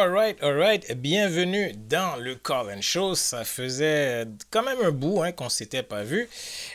[0.00, 0.90] Alright, alright.
[0.96, 3.14] Bienvenue dans le Call Show.
[3.14, 6.26] Ça faisait quand même un bout hein, qu'on s'était pas vu.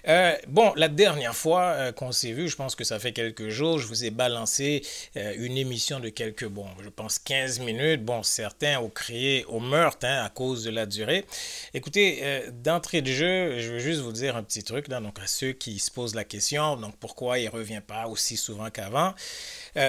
[0.07, 3.49] Euh, bon, la dernière fois euh, qu'on s'est vu, je pense que ça fait quelques
[3.49, 4.83] jours, je vous ai balancé
[5.17, 8.05] euh, une émission de quelques, bon, je pense 15 minutes.
[8.05, 11.25] Bon, certains ont crié au meurtre hein, à cause de la durée.
[11.73, 15.53] Écoutez, d'entrée de jeu, je veux juste vous dire un petit truc donc à ceux
[15.53, 19.15] qui se posent la question, donc pourquoi il revient pas aussi souvent qu'avant?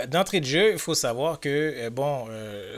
[0.08, 2.28] D'entrée de jeu, il faut savoir que bon,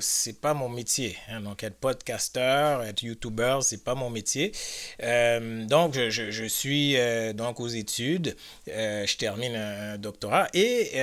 [0.01, 1.17] c'est pas mon métier.
[1.29, 1.41] Hein.
[1.41, 4.53] Donc, être podcasteur, être YouTuber, c'est pas mon métier.
[5.03, 8.37] Euh, donc, je, suis euh, donc aux études.
[8.69, 10.49] Euh, je termine un doctorat.
[10.55, 10.99] Et,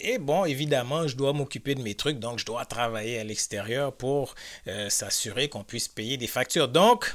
[0.00, 2.18] et bon, évidemment, je dois m'occuper de mes trucs.
[2.18, 4.34] Donc, je dois travailler à l'extérieur pour
[4.88, 6.68] s'assurer qu'on puisse payer des factures.
[6.68, 7.14] Donc,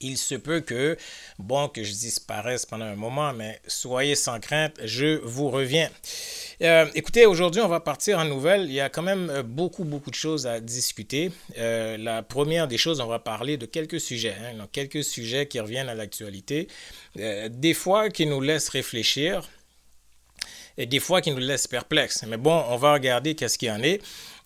[0.00, 0.96] il se peut que,
[1.38, 5.90] bon, que je disparaisse pendant un moment, mais soyez sans crainte, je vous reviens.
[6.62, 8.64] Euh, écoutez, aujourd'hui, on va partir en nouvelle.
[8.66, 11.32] Il y a quand même euh, beaucoup, beaucoup de choses à discuter.
[11.58, 15.58] Euh, la première des choses, on va parler de quelques sujets, hein, quelques sujets qui
[15.58, 16.68] reviennent à l'actualité,
[17.16, 19.48] des fois qui nous laissent réfléchir
[20.76, 22.24] et des fois qui nous laissent perplexes.
[22.26, 24.00] Mais bon, on va regarder qu'est-ce qu'il y en est.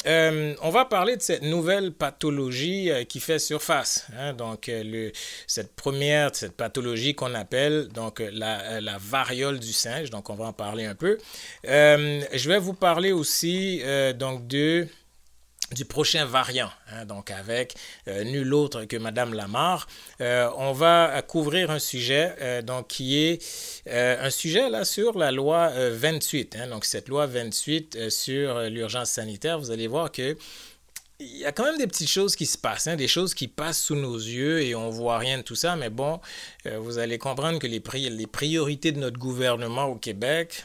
[0.06, 4.06] Euh, on va parler de cette nouvelle pathologie euh, qui fait surface.
[4.18, 4.32] Hein.
[4.32, 5.10] donc, euh,
[5.46, 10.10] cette première, cette pathologie qu'on appelle donc la, la, variole du singe.
[10.10, 11.18] Donc, on va en parler un peu.
[11.64, 13.82] je vais vous parler aussi
[14.18, 14.86] donc de
[15.70, 17.74] du prochain variant, hein, donc avec
[18.08, 19.86] euh, nul autre que Madame Lamar.
[20.20, 23.42] Euh, on va couvrir un sujet euh, donc qui est
[23.86, 26.56] un sujet là sur la loi 28.
[26.56, 30.36] Hein, donc cette loi 28 sur l'urgence sanitaire, vous allez voir que
[31.20, 33.46] il y a quand même des petites choses qui se passent, hein, des choses qui
[33.46, 35.76] passent sous nos yeux et on voit rien de tout ça.
[35.76, 36.20] Mais bon,
[36.64, 40.64] vous allez comprendre que les priorités de notre gouvernement au Québec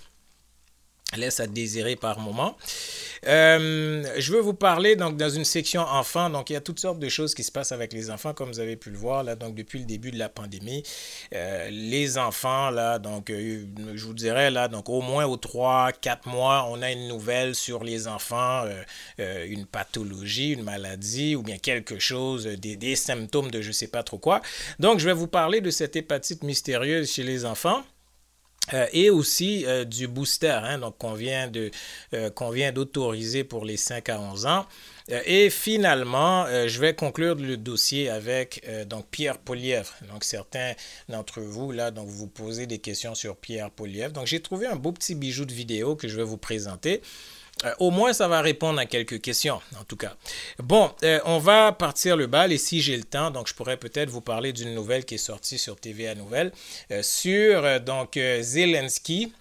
[1.15, 2.57] laisse à désirer par moment.
[3.25, 6.29] Euh, je veux vous parler donc dans une section enfants.
[6.29, 8.49] Donc il y a toutes sortes de choses qui se passent avec les enfants, comme
[8.49, 9.35] vous avez pu le voir là.
[9.35, 10.83] Donc depuis le début de la pandémie,
[11.33, 13.65] euh, les enfants là, donc euh,
[13.95, 17.83] je vous dirais là, donc au moins aux 3-4 mois, on a une nouvelle sur
[17.83, 18.65] les enfants,
[19.17, 24.03] une pathologie, une maladie ou bien quelque chose, des, des symptômes de je sais pas
[24.03, 24.41] trop quoi.
[24.79, 27.83] Donc je vais vous parler de cette hépatite mystérieuse chez les enfants.
[28.73, 31.71] Euh, et aussi euh, du booster, hein, donc qu'on vient de
[32.13, 34.65] euh, vient d'autoriser pour les 5 à 11 ans.
[35.09, 39.93] et finalement, je vais conclure le dossier avec donc Pierre Polièvre.
[40.11, 40.73] Donc certains
[41.07, 44.11] d'entre vous là, donc vous posez des questions sur Pierre Polièvre.
[44.11, 47.01] Donc j'ai trouvé un beau petit bijou de vidéo que je vais vous présenter.
[47.65, 50.15] Euh, au moins, ça va répondre à quelques questions, en tout cas.
[50.59, 53.77] Bon, euh, on va partir le bal et si j'ai le temps, donc je pourrais
[53.77, 56.51] peut-être vous parler d'une nouvelle qui est sortie sur TVA Nouvelle
[56.91, 59.33] euh, sur donc Zelensky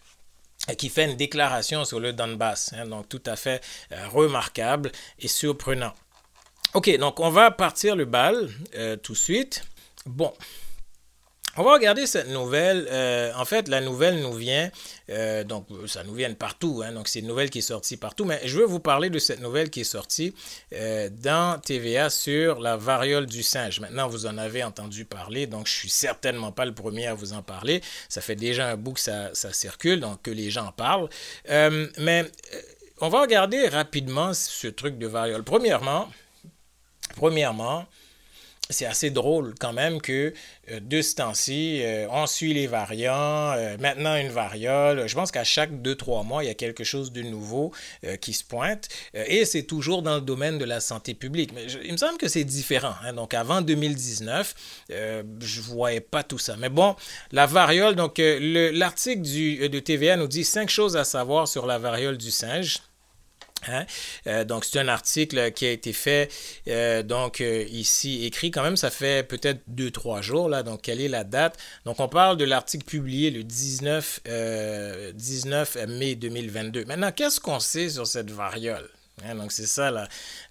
[0.78, 3.62] qui fait une déclaration sur le Donbass, hein, donc tout à fait
[4.10, 5.92] remarquable et surprenant.
[6.74, 8.48] Ok, donc on va partir le bal
[9.02, 9.62] tout de suite.
[10.06, 10.32] Bon,
[11.56, 12.86] on va regarder cette nouvelle.
[12.90, 14.70] Euh, en fait, la nouvelle nous vient,
[15.10, 17.96] euh, donc ça nous vient de partout, hein, donc c'est une nouvelle qui est sortie
[17.96, 20.34] partout, mais je veux vous parler de cette nouvelle qui est sortie
[20.74, 23.80] euh, dans TVA sur la variole du singe.
[23.80, 27.32] Maintenant, vous en avez entendu parler, donc je suis certainement pas le premier à vous
[27.32, 27.80] en parler.
[28.08, 31.08] Ça fait déjà un bout que ça, ça circule, donc que les gens parlent.
[31.48, 32.24] mais
[33.00, 35.42] on va regarder rapidement ce truc de variole.
[35.42, 36.08] Premièrement,
[37.16, 37.86] premièrement,
[38.70, 40.32] c'est assez drôle quand même que
[40.70, 45.08] euh, de ce temps-ci, euh, on suit les variants, euh, maintenant une variole.
[45.08, 47.72] Je pense qu'à chaque 2-3 mois, il y a quelque chose de nouveau
[48.20, 51.52] qui se pointe et c'est toujours dans le domaine de la santé publique.
[51.54, 52.94] Mais il me semble que c'est différent.
[53.04, 53.12] Hein.
[53.12, 54.54] Donc avant 2019,
[54.88, 56.56] je voyais pas tout ça.
[56.56, 56.96] Mais bon,
[57.32, 62.18] la variole, donc l'article de TVA nous dit cinq choses à savoir sur la variole
[62.18, 62.78] du singe.
[63.68, 63.86] Hein?
[64.26, 66.30] Euh, donc, c'est un article qui a été fait,
[66.68, 70.62] euh, donc euh, ici écrit quand même, ça fait peut-être deux, trois jours, là.
[70.62, 71.56] Donc, quelle est la date?
[71.84, 74.20] Donc, on parle de l'article publié le 19,
[75.14, 76.84] 19 mai 2022.
[76.84, 78.88] Maintenant, qu'est-ce qu'on sait sur cette variole?
[79.24, 79.90] Hein, donc, c'est ça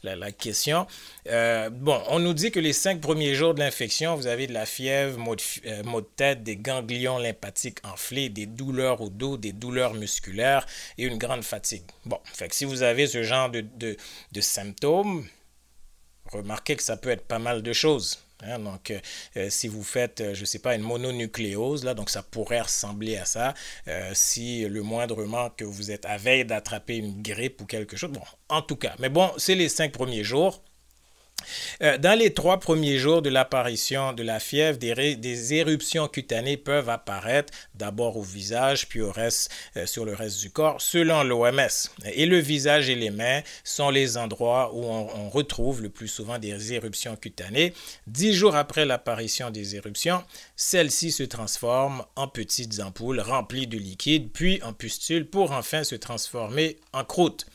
[0.02, 0.88] la, question.
[1.28, 4.54] Euh, bon, on nous dit que les cinq premiers jours de l'infection, vous avez de
[4.54, 9.52] la fièvre, maux de, euh, tête, des ganglions lymphatiques enflés, des douleurs au dos, des
[9.52, 10.66] douleurs musculaires
[10.98, 11.84] et une grande fatigue.
[12.06, 15.28] Bon, fait que si vous avez ce genre de, de symptômes,
[16.32, 18.25] remarquez que ça peut être pas mal de choses.
[18.44, 19.00] Hein, donc, euh,
[19.38, 22.62] euh, si vous faites, euh, je ne sais pas, une mononucléose, là, donc ça pourrait
[22.62, 23.54] ressembler à ça.
[24.14, 28.22] si le moindrement que vous êtes à veille d'attraper une grippe ou quelque chose, bon,
[28.50, 28.96] en tout cas.
[29.00, 30.64] Mais bon, c'est les cinq premiers jours.
[31.82, 36.90] Euh, dans les trois premiers jours de l'apparition de la fièvre, des, éruptions cutanées peuvent
[36.90, 41.90] apparaître d'abord au visage, puis euh, sur le reste du corps, selon l'OMS.
[42.14, 46.38] Et le visage et les mains sont les endroits où on, retrouve le plus souvent
[46.38, 47.74] des éruptions cutanées.
[48.08, 50.24] Dix jours après l'apparition des éruptions,
[50.56, 55.96] celles-ci se transforment en petites ampoules remplies de liquide, puis en pustules pour enfin se
[55.96, 57.46] transformer en croûte.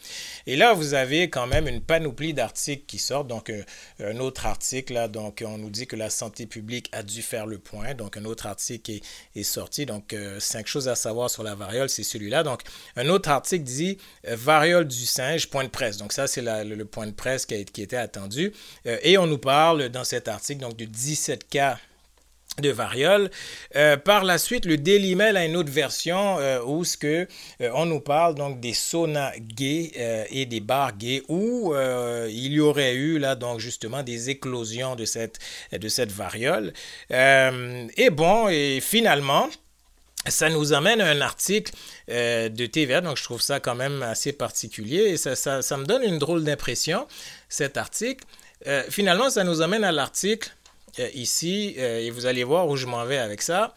[0.46, 3.28] Et là, vous avez quand même une panoplie d'articles qui sortent.
[3.28, 3.62] Donc, euh,
[4.00, 7.46] un autre article, là, donc on nous dit que la santé publique a dû faire
[7.46, 7.94] le point.
[7.94, 9.00] Donc, un autre article
[9.34, 9.86] est, sorti.
[9.86, 12.42] Donc, euh, cinq choses à savoir sur la variole, c'est celui-là.
[12.42, 12.62] Donc,
[12.96, 13.96] un autre article dit
[14.28, 15.96] euh, variole du singe, point de presse.
[15.96, 18.52] Donc, ça, c'est le, point de presse qui était attendu.
[18.84, 21.78] et on nous parle dans cet article donc de 17 cas
[22.58, 23.30] de variole.
[23.76, 27.26] Euh, par la suite, le Daily Mail a une autre version euh, où ce que,
[27.60, 29.92] euh, on nous parle donc des saunas gays
[30.30, 31.74] et des bars gays où
[32.28, 35.38] il y aurait eu là donc justement des éclosions de cette,
[35.72, 36.72] de cette variole.
[37.10, 39.48] et bon, et finalement,
[40.26, 41.72] ça nous amène à un article
[42.08, 46.02] de TVA, donc je trouve ça quand même assez particulier et ça, ça, me donne
[46.02, 47.06] une drôle d'impression,
[47.48, 48.24] cet article.
[48.88, 50.50] finalement, ça nous amène à l'article
[51.14, 53.74] ici, euh, et vous allez voir où je m'en vais avec ça.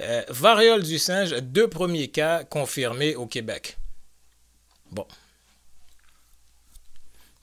[0.00, 3.76] Euh, variole du singe, deux premiers cas confirmés au Québec.
[4.90, 5.06] Bon.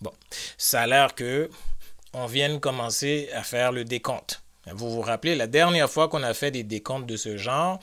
[0.02, 0.14] Bon.
[0.58, 1.50] Ça a l'air que
[2.14, 4.42] on vient de commencer à faire le décompte.
[4.72, 7.80] Vous vous rappelez, la dernière fois qu'on a fait des décomptes de ce genre,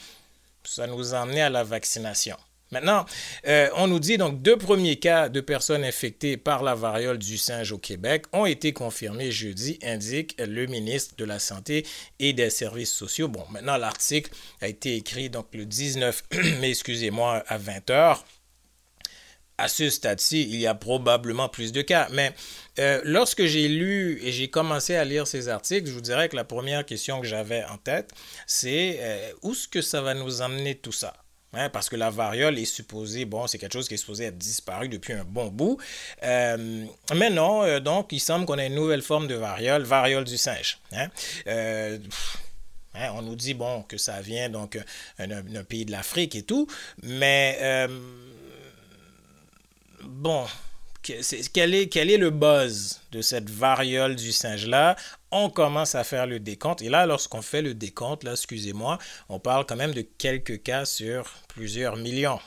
[0.65, 2.37] ça nous a amené à la vaccination.
[2.75, 3.07] Maintenant,
[3.47, 7.39] euh, on nous dit donc deux premiers cas de personnes infectées par la variole du
[7.39, 11.87] singe au Québec ont été confirmés jeudi, indique le ministre de la Santé
[12.19, 13.29] et des Services sociaux.
[13.29, 16.25] Bon, maintenant l'article a été écrit donc le 19
[16.61, 18.25] mai, excusez-moi, à 20 heures
[19.57, 22.09] à ce stade-ci, il y a probablement plus de cas.
[22.11, 22.33] Mais
[22.81, 26.35] euh, lorsque j'ai lu et j'ai commencé à lire ces articles, je vous dirais que
[26.35, 28.11] la première question que j'avais en tête,
[28.49, 31.15] c'est euh, où est-ce que ça va nous amener tout ça?
[31.57, 34.39] Hein, parce que la variole est supposée, bon, c'est quelque chose qui est supposé être
[34.39, 35.79] disparu depuis un bon bout.
[36.23, 36.85] Euh,
[37.15, 40.37] mais non, euh, donc il semble qu'on a une nouvelle forme de variole, variole du
[40.37, 40.79] singe.
[40.93, 41.09] Hein.
[41.47, 41.99] Euh,
[42.95, 44.79] hein, on nous dit, bon, que ça vient donc
[45.19, 46.67] d'un pays de l'Afrique et tout,
[47.03, 47.89] mais
[50.03, 50.47] bon,
[51.03, 54.97] quel est le buzz de cette variole du singe-là
[55.37, 56.81] On commence à faire le décompte.
[56.81, 58.99] Et là, lorsqu'on fait le décompte, là, excusez-moi,
[59.29, 62.39] on parle quand même de quelques cas sur plusieurs millions.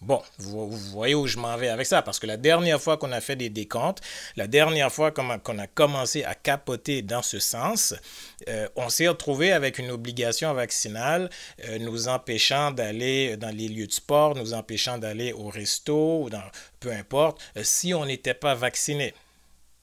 [0.00, 3.10] Bon, vous, voyez où je m'en vais avec ça, parce que la dernière fois qu'on
[3.10, 4.00] a fait des décomptes,
[4.36, 7.96] la dernière fois qu'on a, commencé à capoter dans ce sens,
[8.48, 11.30] euh, on s'est retrouvé avec une obligation vaccinale
[11.64, 16.28] euh, nous empêchant d'aller dans les lieux de sport, nous empêchant d'aller au resto,
[16.78, 19.14] peu importe, euh, si on n'était pas vacciné.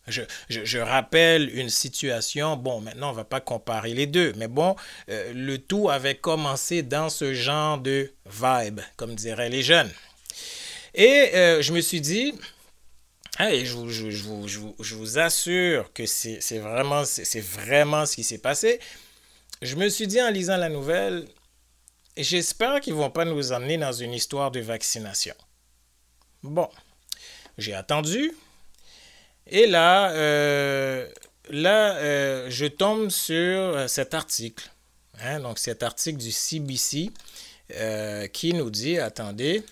[0.08, 4.76] Je, rappelle une situation, bon, maintenant on ne va pas comparer les deux, mais bon,
[5.08, 9.92] le tout avait commencé dans ce genre de vibe, comme diraient les jeunes.
[10.94, 12.34] Et euh, je me suis dit,
[13.40, 17.04] je, vous, assure que c'est vraiment,
[17.36, 18.80] vraiment ce qui s'est passé.
[19.62, 21.28] Je me suis dit en lisant la nouvelle,
[22.18, 25.36] j'espère qu'ils ne vont pas nous emmener dans une histoire de vaccination.
[26.44, 26.70] Bon,
[27.58, 28.34] j'ai attendu.
[29.52, 31.08] Et là, euh,
[31.50, 34.72] là euh, je tombe sur cet article.
[35.22, 37.12] Hein, donc cet article du CBC
[38.34, 39.64] qui nous dit, attendez,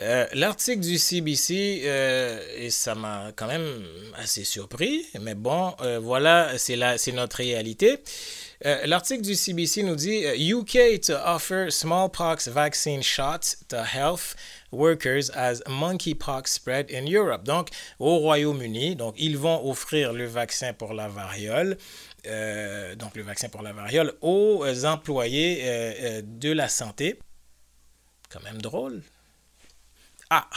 [0.00, 3.84] euh, l'article du CBC, euh, et ça m'a quand même
[4.16, 7.98] assez surpris, mais bon, euh, voilà, c'est notre réalité.
[8.84, 14.36] L'article du CBC nous dit UK to offer smallpox vaccine shots to health
[14.72, 17.44] workers as monkeypox spread in Europe.
[17.44, 21.76] Donc, au Royaume-Uni, donc ils vont offrir le vaccin pour la variole.
[22.24, 27.18] donc le vaccin pour la variole aux employés de la santé.
[28.30, 29.02] Quand même drôle.
[30.30, 30.48] Ah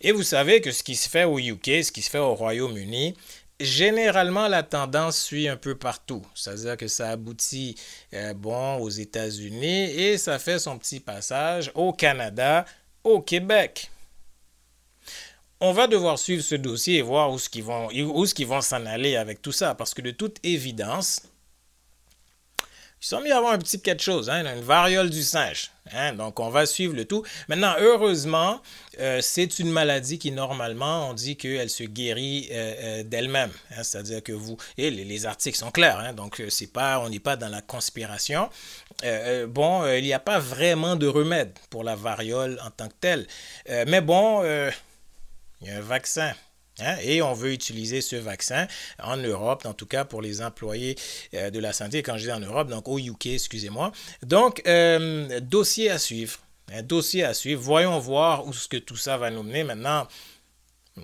[0.00, 2.34] Et vous savez que ce qui se fait au UK, ce qui se fait au
[2.34, 3.14] Royaume-Uni,
[3.62, 6.22] généralement la tendance suit un peu partout.
[6.34, 7.76] C'est-à-dire que ça aboutit
[8.14, 12.64] euh, bon aux États-Unis et ça fait son petit passage au Canada,
[13.04, 13.90] au Québec.
[15.60, 18.60] On va devoir suivre ce dossier et voir où ce qu'ils vont, où ce vont
[18.60, 21.22] s'en aller avec tout ça, parce que de toute évidence,
[23.02, 25.72] ils sont mis à avoir un petit quelque chose, hein, une variole du singe.
[25.92, 27.24] Hein, donc, on va suivre le tout.
[27.48, 28.62] Maintenant, heureusement,
[29.00, 33.50] euh, c'est une maladie qui, normalement, on dit qu'elle se guérit euh, euh, d'elle-même.
[33.72, 34.56] Hein, c'est-à-dire que vous...
[34.78, 38.48] Et les, articles sont clairs, hein, donc c'est pas, on n'est pas dans la conspiration.
[39.48, 43.26] bon, il n'y a pas vraiment de remède pour la variole en tant que telle.
[43.68, 44.42] mais bon,
[45.60, 46.32] il y a un vaccin.
[46.80, 48.66] Hein, et on veut utiliser ce vaccin
[49.02, 50.96] en Europe, en tout cas pour les employés
[51.34, 53.92] euh, de la santé, quand je dis en Europe, donc au UK, excusez-moi.
[54.22, 56.38] Donc, euh, dossier à suivre.
[56.72, 57.60] Un dossier à suivre.
[57.60, 59.64] Voyons voir où ce que tout ça va nous mener.
[59.64, 60.08] Maintenant,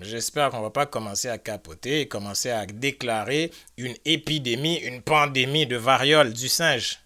[0.01, 5.03] j'espère qu'on ne va pas commencer à capoter et commencer à déclarer une épidémie, une
[5.03, 6.99] pandémie de variole du singe.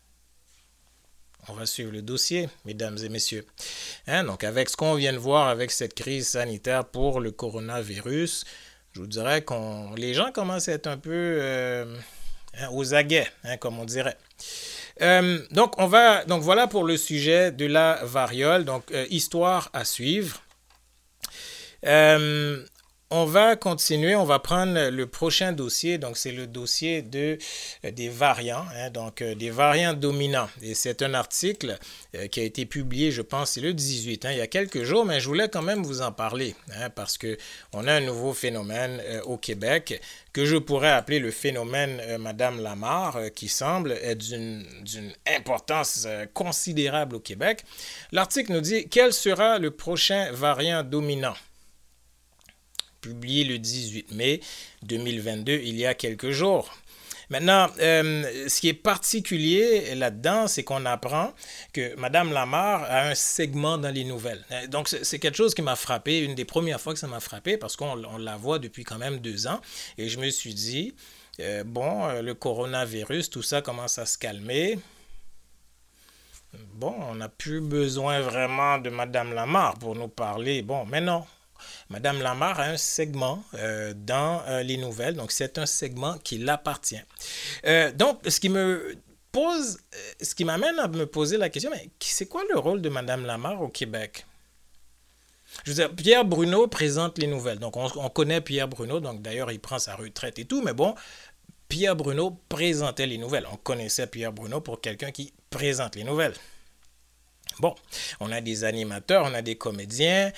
[1.49, 3.45] On va suivre le dossier, mesdames et messieurs.
[4.07, 8.45] Hein, donc, avec ce qu'on vient de voir avec cette crise sanitaire pour le coronavirus,
[8.93, 11.97] je vous dirais que les gens commencent à être un peu euh,
[12.57, 14.17] hein, aux aguets, hein, comme on dirait.
[15.01, 18.63] Euh, donc, on va, donc, voilà pour le sujet de la variole.
[18.63, 20.41] Donc, euh, histoire à suivre.
[23.15, 27.37] On va continuer, on va prendre le prochain dossier, donc c'est le dossier euh,
[27.91, 30.49] des variants, hein, donc euh, des variants dominants.
[30.63, 31.77] Et c'est un article
[32.15, 35.05] euh, qui a été publié, je pense, le 18, hein, il y a quelques jours,
[35.05, 38.99] mais je voulais quand même vous en parler, hein, parce qu'on a un nouveau phénomène
[39.25, 46.07] au Québec que je pourrais appeler le phénomène Madame Lamar, qui semble être d'une importance
[46.33, 47.63] considérable au Québec.
[48.11, 51.35] L'article nous dit quel sera le prochain variant dominant?
[53.03, 54.39] Publié le 18 mai
[54.83, 56.73] 2022, il y a quelques jours.
[57.29, 61.33] Maintenant, euh, ce qui est particulier là-dedans, c'est qu'on apprend
[61.73, 64.43] que Madame Lamar a un segment dans les nouvelles.
[64.51, 67.19] Euh, donc, c'est quelque chose qui m'a frappé, une des premières fois que ça m'a
[67.19, 69.59] frappé, parce qu'on la voit depuis quand même deux ans.
[69.97, 70.93] Et je me suis dit,
[71.39, 74.77] euh, bon, le coronavirus, tout ça commence à se calmer.
[76.75, 80.61] Bon, on n'a plus besoin vraiment de Madame Lamar pour nous parler.
[80.61, 81.23] Bon, mais non,
[81.89, 86.37] Madame Lamar a un segment euh, dans euh, les nouvelles, donc c'est un segment qui
[86.37, 87.01] l'appartient.
[87.65, 88.95] Euh, donc, ce qui me
[89.31, 89.77] pose,
[90.21, 93.25] ce qui m'amène à me poser la question, mais c'est quoi le rôle de Madame
[93.25, 94.25] Lamar au Québec?
[95.65, 97.59] Je veux dire, Pierre Bruno présente les nouvelles.
[97.59, 100.73] Donc, on, on connaît Pierre Bruno, donc d'ailleurs, il prend sa retraite et tout, mais
[100.73, 100.95] bon,
[101.67, 103.47] Pierre Bruno présentait les nouvelles.
[103.51, 106.33] On connaissait Pierre Bruno pour quelqu'un qui présente les nouvelles.
[107.59, 107.75] Bon,
[108.19, 110.31] on a des animateurs, on a des comédiens,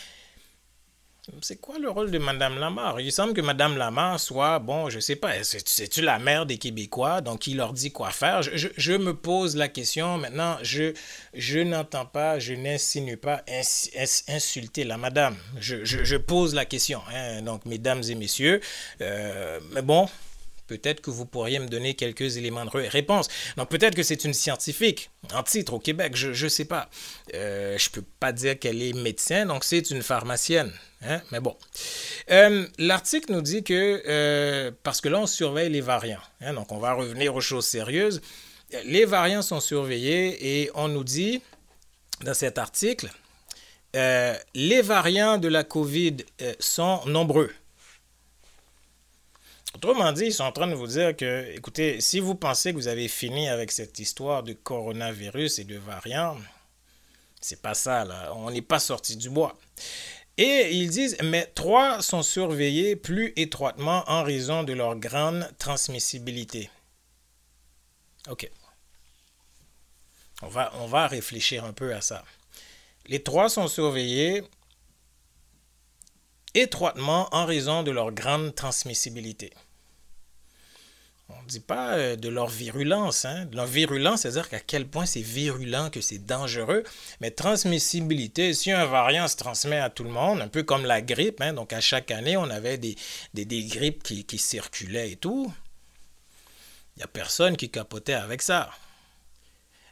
[1.41, 3.00] c'est quoi le rôle de Madame Lamar?
[3.00, 7.22] Il semble que Madame Lamar soit, bon, je sais pas, c'est-tu la mère des Québécois,
[7.22, 8.41] donc il leur dit quoi faire?
[8.44, 10.17] Je, me pose la question.
[10.17, 10.94] Maintenant, je,
[11.34, 13.44] je n'entends pas, je n'insinue pas
[14.27, 15.36] insulter la Madame.
[15.60, 17.01] Je, pose la question.
[17.13, 17.41] Hein.
[17.41, 18.62] Donc, mesdames et messieurs,
[19.01, 20.08] euh, mais bon,
[20.67, 23.27] Peut-être que vous pourriez me donner quelques éléments de réponse.
[23.57, 26.89] Donc peut-être que c'est une scientifique en titre au Québec, je ne sais pas.
[27.34, 30.72] Euh, je ne peux pas dire qu'elle est médecin, donc c'est une pharmacienne.
[31.03, 31.22] Hein?
[31.31, 31.55] Mais bon.
[32.31, 36.72] Euh, l'article nous dit que, euh, parce que là on surveille les variants, hein, donc
[36.72, 38.22] on va revenir aux choses sérieuses.
[38.86, 41.41] Les variants sont surveillés et on nous dit
[42.22, 43.10] dans cet article,
[43.93, 46.17] les variants de la COVID
[46.60, 47.51] sont nombreux.
[49.75, 52.77] Autrement dit, ils sont en train de vous dire que, écoutez, si vous pensez que
[52.77, 56.38] vous avez fini avec cette histoire de coronavirus et de variants,
[57.41, 58.32] c'est pas ça, là.
[58.36, 59.58] On n'est pas sorti du bois.
[60.38, 66.70] Et ils disent, mais trois sont surveillés plus étroitement en raison de leur grande transmissibilité.
[68.29, 68.50] OK.
[70.41, 72.24] On va, on va réfléchir un peu à ça.
[73.08, 74.41] Les trois sont surveillés
[76.53, 79.51] étroitement en raison de leur grande transmissibilité.
[81.27, 83.25] On ne dit pas euh, de leur virulence.
[83.25, 83.46] Hein?
[83.46, 86.84] De leur virulence, c'est-à-dire qu'à quel point c'est virulent, que c'est dangereux.
[87.20, 91.01] Mais transmissibilité, si un variant se transmet à tout le monde, un peu comme la
[91.01, 91.53] grippe, hein?
[91.53, 92.96] donc à chaque année, on avait des,
[93.34, 95.51] des, grippes qui, circulaient et tout.
[96.96, 98.70] Il n'y a personne qui capotait avec ça.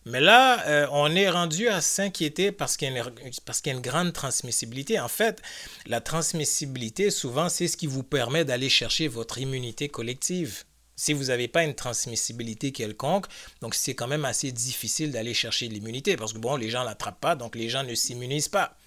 [0.06, 4.14] Mais là, euh, on est rendu à s'inquiéter parce qu'il y, y, a une grande
[4.14, 5.00] transmissibilité.
[5.00, 5.42] En fait,
[5.88, 10.66] la transmissibilité, souvent, c'est ce qui vous permet d'aller chercher votre immunité collective.
[10.96, 13.26] Si vous n'avez pas une transmissibilité quelconque,
[13.62, 16.86] donc c'est quand même assez difficile d'aller chercher l'immunité parce que bon, les gens ne
[16.86, 18.78] l'attrapent pas, donc les gens ne s'immunisent pas.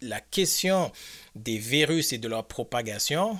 [0.00, 0.90] La question
[1.36, 3.38] des virus et de leur propagation,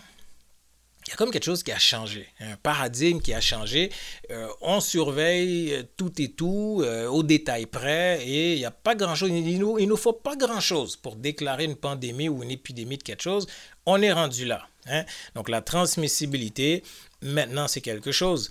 [1.06, 3.90] il y a comme quelque chose qui a changé, un paradigme qui a changé.
[4.30, 8.70] Euh, on surveille euh, tout et tout euh, au détail près et il n'y a
[8.70, 9.30] pas grand-chose.
[9.30, 13.22] Il ne nous, faut pas grand-chose pour déclarer une pandémie ou une épidémie de quelque
[13.22, 13.48] chose.
[13.84, 14.68] On est rendu là.
[14.86, 15.04] Hein.
[15.34, 16.84] Donc la transmissibilité,
[17.22, 18.50] maintenant c'est quelque chose.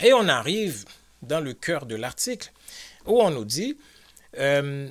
[0.00, 0.84] Et on arrive
[1.22, 2.52] dans le cœur de l'article
[3.06, 3.78] où on nous dit,
[4.38, 4.90] on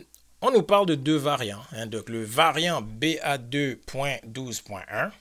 [0.51, 1.61] nous parle de deux variants.
[1.73, 1.87] Hein.
[1.87, 5.11] donc le variant BA2.12.1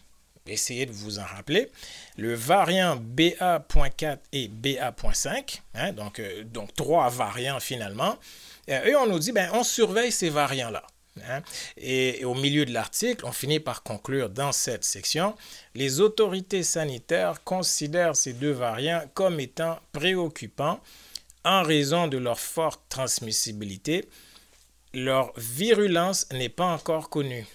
[0.46, 1.70] essayez de vous en rappeler.
[2.16, 8.16] Le variant BA.4 et BA.5, hein, donc, euh, donc trois variants finalement.
[8.68, 10.84] Euh, et on nous dit, ben, on surveille ces variants-là.
[11.22, 11.42] Hein.
[11.76, 15.36] Et, au milieu de l'article, on finit par conclure dans cette section,
[15.74, 20.80] les autorités sanitaires considèrent ces deux variants comme étant préoccupants
[21.44, 24.08] en raison de leur forte transmissibilité.
[24.92, 27.46] Leur virulence n'est pas encore connue.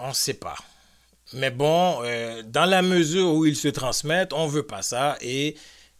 [0.00, 0.56] On ne sait pas.
[1.32, 5.18] Mais bon, euh, dans la mesure où ils se transmettent, on ne veut pas ça
[5.20, 5.56] et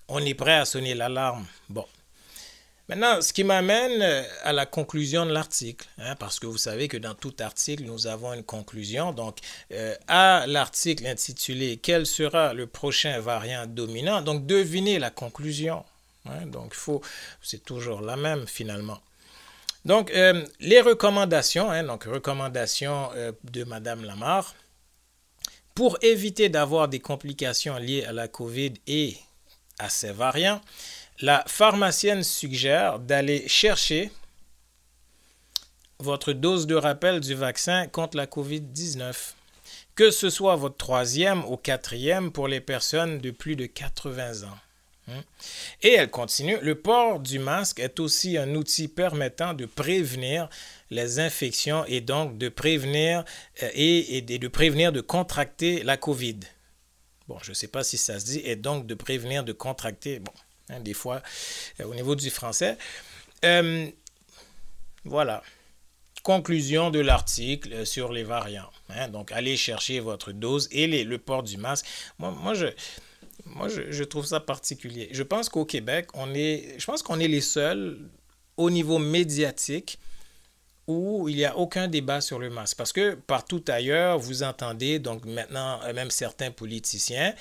[0.09, 1.47] on est prêt à sonner l'alarme.
[1.69, 1.85] Bon.
[2.89, 6.89] Maintenant, ce qui m'amène euh, à la conclusion de l'article, hein, parce que vous savez
[6.89, 9.13] que dans tout article, nous avons une conclusion.
[9.13, 9.37] Donc,
[9.73, 14.23] euh, à l'article intitulé Quel sera le prochain variant dominant?
[14.23, 15.85] Donc, devinez la conclusion.
[16.25, 16.47] Hein.
[16.47, 17.03] donc, faut,
[17.43, 18.99] c'est toujours la même finalement.
[19.85, 23.11] Donc, euh, les recommandations, hein, donc recommandations
[23.45, 24.55] de Madame Lamar,
[25.75, 29.17] pour éviter d'avoir des complications liées à la COVID et
[29.79, 30.61] à ces variants,
[31.21, 34.11] la pharmacienne suggère d'aller chercher
[35.99, 39.15] votre dose de rappel du vaccin contre la COVID-19,
[39.97, 44.59] que ce soit votre troisième ou quatrième pour les personnes de plus de 80 ans.
[45.09, 45.25] Hein.
[45.83, 50.49] Et elle continue, le port du masque est aussi un outil permettant de prévenir
[50.91, 53.25] les infections et donc de prévenir
[53.63, 56.41] euh, et, de prévenir de contracter la COVID.
[57.27, 60.21] Bon, je ne sais pas si ça se dit, et donc de prévenir de contracter.
[60.71, 61.23] Hein, des fois,
[61.81, 62.77] euh, au niveau du français.
[63.45, 63.89] Euh,
[65.05, 65.43] voilà.
[66.23, 68.71] Conclusion de l'article euh, sur les variants.
[68.91, 69.09] Hein.
[69.09, 71.87] donc, allez chercher votre dose et le port du masque.
[72.19, 72.67] Moi, moi je,
[73.47, 75.09] moi je, trouve ça particulier.
[75.13, 77.99] Je pense qu'au Québec, on est, je pense qu'on est les seuls
[78.57, 79.99] au niveau médiatique
[80.89, 82.77] où il n'y a aucun débat sur le masque.
[82.79, 87.35] Parce que partout ailleurs, vous entendez, donc maintenant, euh, même certains politiciens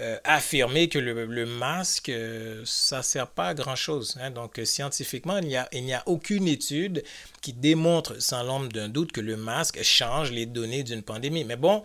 [0.00, 4.16] euh, affirmer que le, masque, euh, ça ne sert pas à grand-chose.
[4.20, 4.30] Hein.
[4.30, 7.04] Donc, scientifiquement, il n'y a, a aucune étude
[7.42, 11.44] qui démontre sans l'ombre d'un doute que le masque change les données d'une pandémie.
[11.44, 11.84] Mais bon,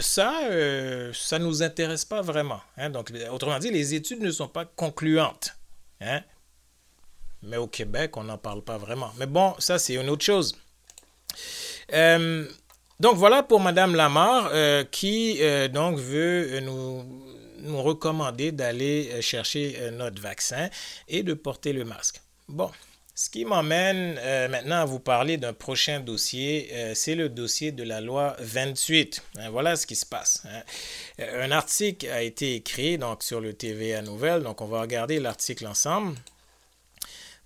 [0.00, 0.40] ça,
[1.12, 2.60] ça ne nous intéresse pas vraiment.
[2.78, 2.90] Hein.
[2.90, 5.54] Donc, autrement dit, les études ne sont pas concluantes.
[6.00, 6.22] Hein.
[7.42, 9.12] Mais au Québec, on n'en parle pas vraiment.
[9.18, 10.56] Mais bon, ça, c'est une autre chose.
[11.92, 12.46] Euh,
[13.00, 17.04] donc voilà pour Madame Lamar euh, qui euh, donc veut nous,
[17.60, 20.68] nous recommander d'aller chercher notre vaccin
[21.08, 22.20] et de porter le masque.
[22.48, 22.70] Bon,
[23.14, 24.14] ce qui m'emmène
[24.50, 29.22] maintenant à vous parler d'un prochain dossier, c'est le dossier de la loi 28.
[29.38, 30.42] Hein, voilà ce qui se passe.
[30.46, 30.62] Hein.
[31.18, 35.66] Un article a été écrit donc sur le TVA Nouvelle, donc on va regarder l'article
[35.66, 36.14] ensemble.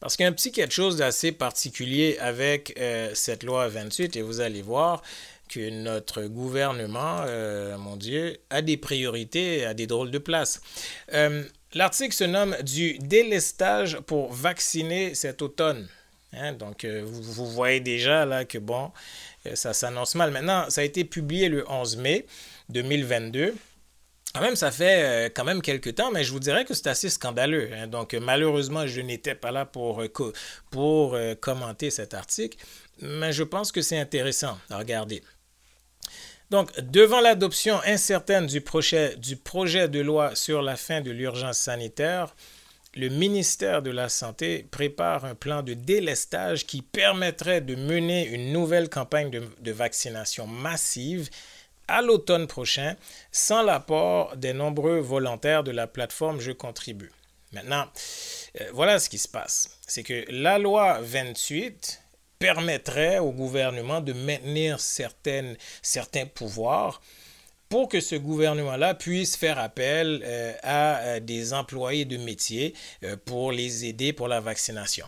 [0.01, 4.17] Parce qu'il y a un petit quelque chose d'assez particulier avec euh, cette loi 28
[4.17, 5.03] et vous allez voir
[5.49, 10.63] que notre gouvernement, euh, mon Dieu, a des priorités à des drôles de places.
[11.13, 15.87] Euh, l'article se nomme du délestage pour vacciner cet automne.
[16.33, 18.93] Hein, donc, vous, vous, voyez déjà là que bon,
[19.55, 20.31] ça s'annonce mal.
[20.31, 22.27] Maintenant, ça a été publié le 11 mai
[22.69, 23.55] 2022.
[24.33, 26.87] Quand même, ça fait euh, quand même quelques temps, mais je vous dirais que c'est
[26.87, 27.71] assez scandaleux.
[27.75, 27.89] Hein.
[27.89, 30.33] Donc, malheureusement, je n'étais pas là pour, euh,
[30.71, 32.57] pour euh, commenter cet article,
[33.01, 35.23] mais je pense que c'est intéressant à regarder.
[36.51, 41.59] Donc, devant l'adoption incertaine du projet, du projet de loi sur la fin de l'urgence
[41.59, 42.35] sanitaire,
[42.97, 48.53] le ministère de la Santé prépare un plan de délestage qui permettrait de mener une
[48.53, 51.31] nouvelle campagne de vaccination massive
[51.91, 52.97] à l'automne prochain
[53.33, 57.11] sans l'apport des nombreux volontaires de la plateforme Je contribue.
[57.53, 57.87] Maintenant,
[58.61, 59.79] euh, voilà ce qui se passe.
[59.87, 62.01] C'est que la loi 28
[62.39, 67.03] permettrait au gouvernement de maintenir certains pouvoirs
[67.69, 72.75] pour que ce gouvernement-là puisse faire appel euh, à euh, des employés de métier
[73.25, 75.07] pour les aider pour la vaccination.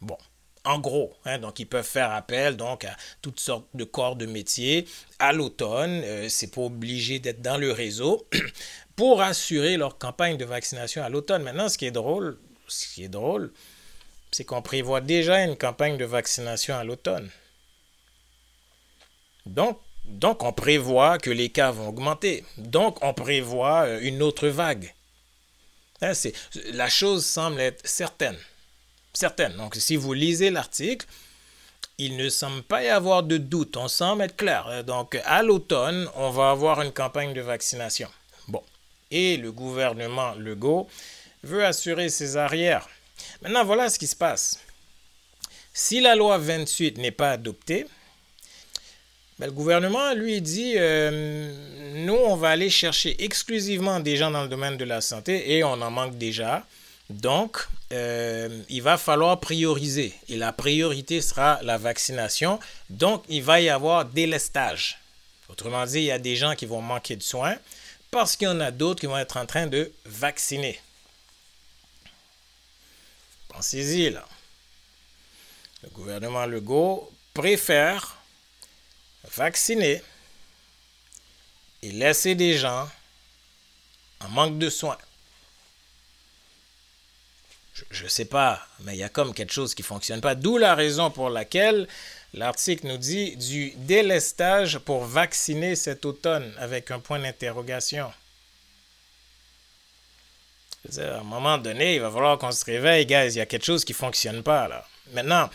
[0.00, 0.16] Bon,
[0.64, 1.14] en gros.
[1.24, 4.86] Hein, donc, ils peuvent faire appel donc, à toutes sortes de corps de métier
[5.18, 6.02] à l'automne.
[6.04, 8.26] Euh, c'est pas obligé d'être dans le réseau
[8.96, 11.42] pour assurer leur campagne de vaccination à l'automne.
[11.42, 13.52] Maintenant, ce qui est drôle, ce qui est drôle,
[14.30, 17.30] c'est qu'on prévoit déjà une campagne de vaccination à l'automne.
[19.46, 22.44] Donc, donc, on prévoit que les cas vont augmenter.
[22.56, 24.94] Donc, on prévoit euh, une autre vague.
[26.02, 26.12] Hein,
[26.72, 28.38] la chose semble être certaine
[29.12, 29.56] certaines.
[29.56, 31.06] Donc, si vous lisez l'article,
[31.98, 33.76] il ne semble pas y avoir de doute.
[33.76, 34.84] On semble être clair.
[34.84, 38.08] Donc, à l'automne, on va avoir une campagne de vaccination.
[38.48, 38.62] Bon.
[39.10, 40.88] Et le gouvernement Legault
[41.42, 42.88] veut assurer ses arrières.
[43.42, 44.58] Maintenant, voilà ce qui se passe.
[45.72, 47.86] Si la loi 28 n'est pas adoptée,
[49.38, 51.52] ben, le gouvernement, lui, dit, euh,
[52.04, 55.64] nous, on va aller chercher exclusivement des gens dans le domaine de la santé et
[55.64, 56.66] on en manque déjà.
[57.10, 57.58] Donc,
[57.92, 60.14] euh, il va falloir prioriser.
[60.28, 62.60] Et la priorité sera la vaccination.
[62.88, 64.98] Donc, il va y avoir délestage.
[65.48, 67.56] Autrement dit, il y a des gens qui vont manquer de soins
[68.12, 70.80] parce qu'il y en a d'autres qui vont être en train de vacciner.
[73.48, 74.24] Pensez-y là.
[75.82, 78.18] Le gouvernement Legault préfère
[79.36, 80.00] vacciner
[81.82, 82.88] et laisser des gens
[84.20, 84.98] en manque de soins.
[87.90, 90.34] Je ne sais pas, mais il y a comme quelque chose qui ne fonctionne pas.
[90.34, 91.88] D'où la raison pour laquelle
[92.34, 98.12] l'article nous dit du délestage pour vacciner cet automne avec un point d'interrogation.
[100.98, 103.28] À un moment donné, il va falloir qu'on se réveille, guys.
[103.28, 104.86] Il y a quelque chose qui ne fonctionne pas là.
[105.12, 105.50] Maintenant,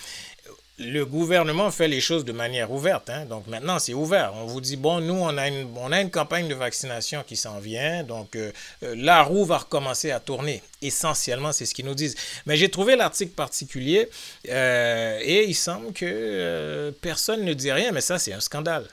[0.78, 3.10] le gouvernement fait les choses de manière ouverte.
[3.10, 3.26] Hein.
[3.26, 4.34] Donc maintenant, c'est ouvert.
[4.36, 7.38] On vous dit, bon, nous, on a une, on a une campagne de vaccination qui
[7.38, 8.04] s'en vient.
[8.04, 8.52] Donc euh,
[8.84, 10.62] euh, la roue va recommencer à tourner.
[10.82, 12.16] Essentiellement, c'est ce qu'ils nous disent.
[12.46, 14.10] Mais j'ai trouvé l'article particulier
[14.50, 17.94] euh, et il semble que personne ne dit rien.
[17.94, 18.88] Mais ça, c'est un scandale.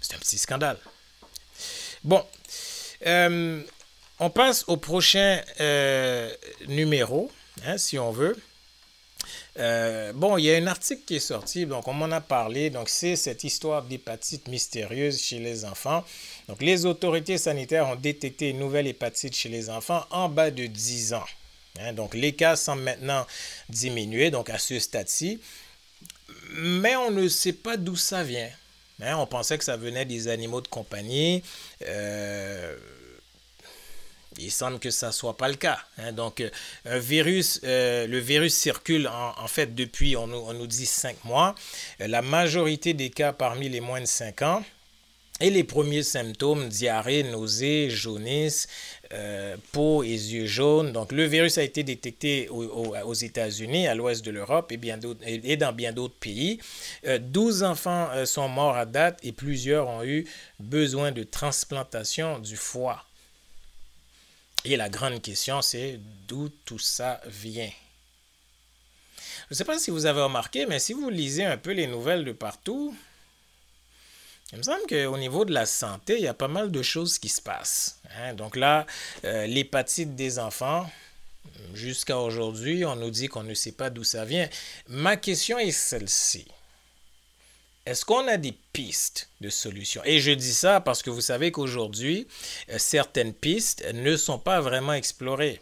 [0.00, 0.78] C'est un petit scandale.
[2.02, 2.24] Bon.
[3.04, 5.42] on passe au prochain
[6.68, 7.30] numéro,
[7.66, 8.36] hein, si on veut.
[9.58, 12.70] Euh, bon, il y a un article qui est sorti, donc on m'en a parlé.
[12.70, 16.04] Donc, c'est cette histoire d'hépatite mystérieuse chez les enfants.
[16.48, 20.66] Donc, les autorités sanitaires ont détecté une nouvelle hépatite chez les enfants en bas de
[20.66, 21.24] 10 ans.
[21.80, 23.26] Hein, donc, les cas semblent maintenant
[23.68, 25.40] diminuer, donc à ce stade-ci.
[26.52, 28.50] Mais on ne sait pas d'où ça vient.
[29.02, 31.42] Hein, on pensait que ça venait des animaux de compagnie.
[31.86, 32.76] Euh,
[34.38, 35.78] il semble que ça ne soit pas le cas.
[35.98, 36.12] Hein.
[36.12, 36.50] Donc, euh,
[36.86, 41.54] euh, le virus circule en, fait depuis, on, nous dit, 5 mois.
[42.00, 44.64] Euh, la majorité des cas parmi les moins de 5 ans.
[45.38, 48.68] Et les premiers symptômes, diarrhée, nausée, jaunisse,
[49.70, 50.92] peau et yeux jaunes.
[50.92, 54.80] Donc, le virus a été détecté aux États-Unis, à l'ouest de l'Europe et,
[55.26, 56.58] et, dans bien d'autres pays.
[57.06, 60.24] 12 enfants sont morts à date et plusieurs ont eu
[60.58, 63.05] besoin de transplantation du foie.
[64.74, 67.70] La grande question, c'est d'où tout ça vient.
[69.48, 71.86] Je ne sais pas si vous avez remarqué, mais si vous lisez un peu les
[71.86, 72.96] nouvelles de partout,
[74.52, 77.18] il me semble qu'au niveau de la santé, il y a pas mal de choses
[77.18, 78.00] qui se passent.
[78.16, 78.34] Hein.
[78.34, 78.86] Donc là,
[79.24, 80.90] euh, l'hépatite des enfants,
[81.74, 84.48] jusqu'à aujourd'hui, on nous dit qu'on ne sait pas d'où ça vient.
[84.88, 86.46] Ma question est celle-ci.
[87.86, 90.02] Est-ce qu'on a des pistes de solutions?
[90.04, 92.26] Et je dis ça parce que vous savez qu'aujourd'hui,
[92.68, 95.60] euh, certaines pistes ne sont pas vraiment explorées.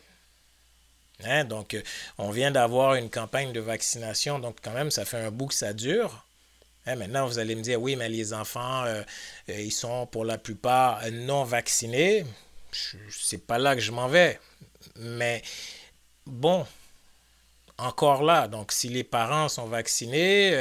[1.22, 1.44] Hein?
[1.44, 1.82] Donc, euh,
[2.16, 5.54] on vient d'avoir une campagne de vaccination, donc quand même, ça fait un bout que
[5.54, 6.24] ça dure.
[6.86, 9.02] Hein, maintenant, vous allez me dire, oui, mais les enfants, euh,
[9.48, 12.24] ils sont pour la plupart non vaccinés.
[13.10, 14.40] C'est pas là que je m'en vais.
[14.96, 15.42] Mais
[16.24, 16.66] bon,
[17.76, 20.52] encore là, donc si les parents sont vaccinés,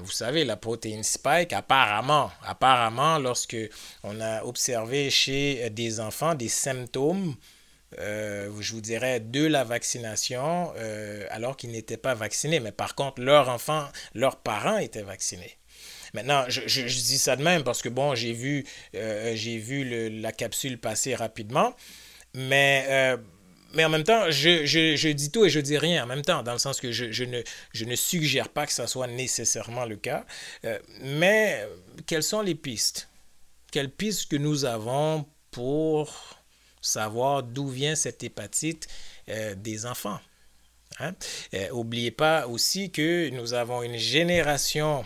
[0.00, 3.56] vous savez, la protéine spike, apparemment, apparemment, lorsque
[4.02, 7.34] on a observé chez des enfants des symptômes,
[7.98, 12.60] euh, je vous dirais, de la vaccination, euh, alors qu'ils n'étaient pas vaccinés.
[12.60, 15.58] Mais par contre, leurs enfants, leurs parents étaient vaccinés.
[16.14, 20.32] Maintenant, je, dis ça de même parce que, bon, j'ai vu, euh, j'ai vu la
[20.32, 21.74] capsule passer rapidement.
[22.34, 23.16] Mais
[23.74, 26.52] mais en même temps, je, dis tout et je dis rien en même temps, dans
[26.52, 30.24] le sens que je, ne, je ne suggère pas que ça soit nécessairement le cas.
[30.64, 31.66] Euh, mais
[32.06, 33.08] quelles sont les pistes?
[33.70, 36.38] Quelles pistes que nous avons pour
[36.80, 38.88] savoir d'où vient cette hépatite
[39.28, 40.20] euh, des enfants
[41.00, 42.12] N'oubliez hein?
[42.12, 45.04] euh, pas aussi que nous avons une génération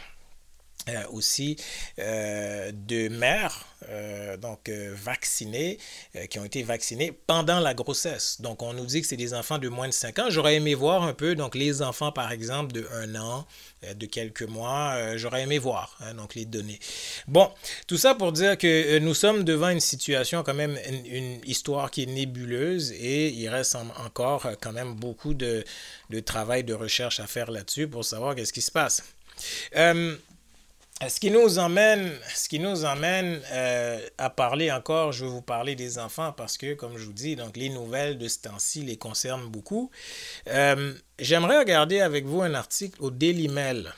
[0.88, 1.57] euh, aussi
[1.99, 5.79] euh, de mères euh, donc vaccinées
[6.31, 8.40] qui ont été vaccinées pendant la grossesse.
[8.40, 10.27] Donc on nous dit que c'est des enfants de moins de 5 ans.
[10.31, 13.46] J'aurais aimé voir un peu donc les enfants par exemple de 1 an,
[13.96, 16.79] de quelques mois, j'aurais aimé voir hein, donc les données.
[17.27, 17.51] Bon,
[17.88, 22.05] tout ça pour dire que nous sommes devant une situation quand même une, histoire qui
[22.05, 25.64] est nébuleuse et il reste encore quand même beaucoup de,
[26.11, 29.03] de, travail de recherche à faire là-dessus pour savoir qu'est-ce qui se passe.
[31.02, 35.76] Ce qui nous emmène, ce qui nous euh, à parler encore, je vais vous parler
[35.76, 38.96] des enfants parce que, comme je vous dis, donc les nouvelles de ce temps-ci les
[38.96, 39.90] concernent beaucoup.
[40.48, 43.92] Euh, j'aimerais regarder avec vous un article au Daily Mail.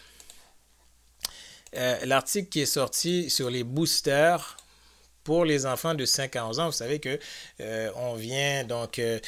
[1.76, 4.56] Euh, l'article qui est sorti sur les boosters
[5.28, 7.18] pour les enfants de 5 à 11 ans, vous savez que
[7.60, 9.18] euh, on vient donc euh,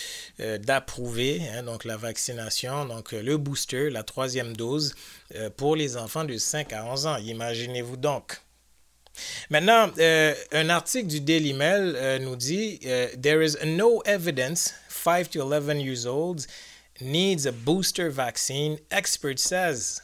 [0.41, 4.95] euh, d'approuver hein, donc la vaccination, donc le booster, la troisième dose
[5.59, 7.17] pour les enfants de 5 à 11 ans.
[7.19, 8.41] Imaginez-vous donc.
[9.51, 9.91] Maintenant,
[10.53, 12.79] un article du Daily Mail nous dit
[13.21, 16.47] There is no evidence 5 to 11 years old
[17.03, 20.01] needs a booster vaccine, expert says,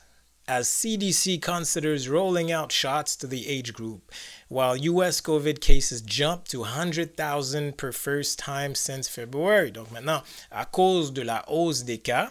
[0.49, 4.13] as CDC considers rolling out shots to the age group,
[4.49, 9.73] while US COVID cases jump to 100,000 per first time since February.
[9.73, 12.31] Donc maintenant, à cause de la hausse des cas,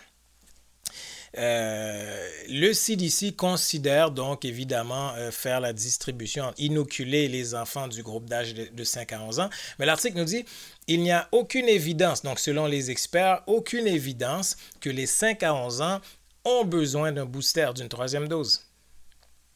[1.38, 8.30] euh, le CDC considère donc évidemment euh, faire la distribution, inoculer les enfants du groupe
[8.30, 9.50] d'âge de, de, 5 à 11 ans.
[9.78, 10.46] Mais l'article nous dit
[10.88, 15.54] il n'y a aucune évidence, donc selon les experts, aucune évidence que les 5 à
[15.54, 16.00] 11 ans
[16.46, 18.62] ont besoin d'un booster, d'une troisième dose.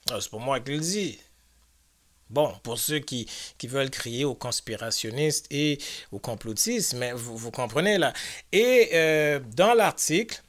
[0.08, 1.20] C'est pour moi qui le dis.
[2.30, 5.80] Bon, pour ceux qui, qui, veulent crier aux conspirationnistes et
[6.12, 8.14] aux complotistes, mais vous, comprenez là.
[8.52, 10.42] Et euh, dans l'article,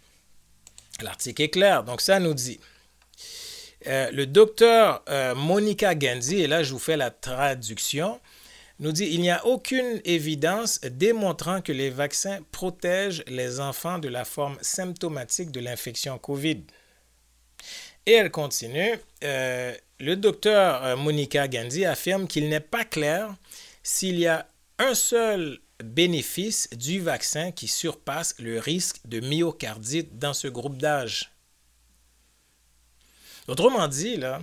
[1.00, 2.61] l'article est clair, donc ça nous dit.
[3.87, 8.20] Euh, le docteur euh, Monica Genzi, et là je vous fais la traduction,
[8.80, 14.08] nous dit il n'y a aucune évidence démontrant que les vaccins protègent les enfants de
[14.08, 16.62] la forme symptomatique de l'infection COVID.
[18.06, 23.36] Et elle continue, euh, le docteur euh, Monica Gandhi affirme qu'il n'est pas clair
[23.82, 30.32] s'il y a un seul bénéfice du vaccin qui surpasse le risque de myocardite dans
[30.32, 31.30] ce groupe d'âge.
[33.46, 34.40] Autrement dit, là,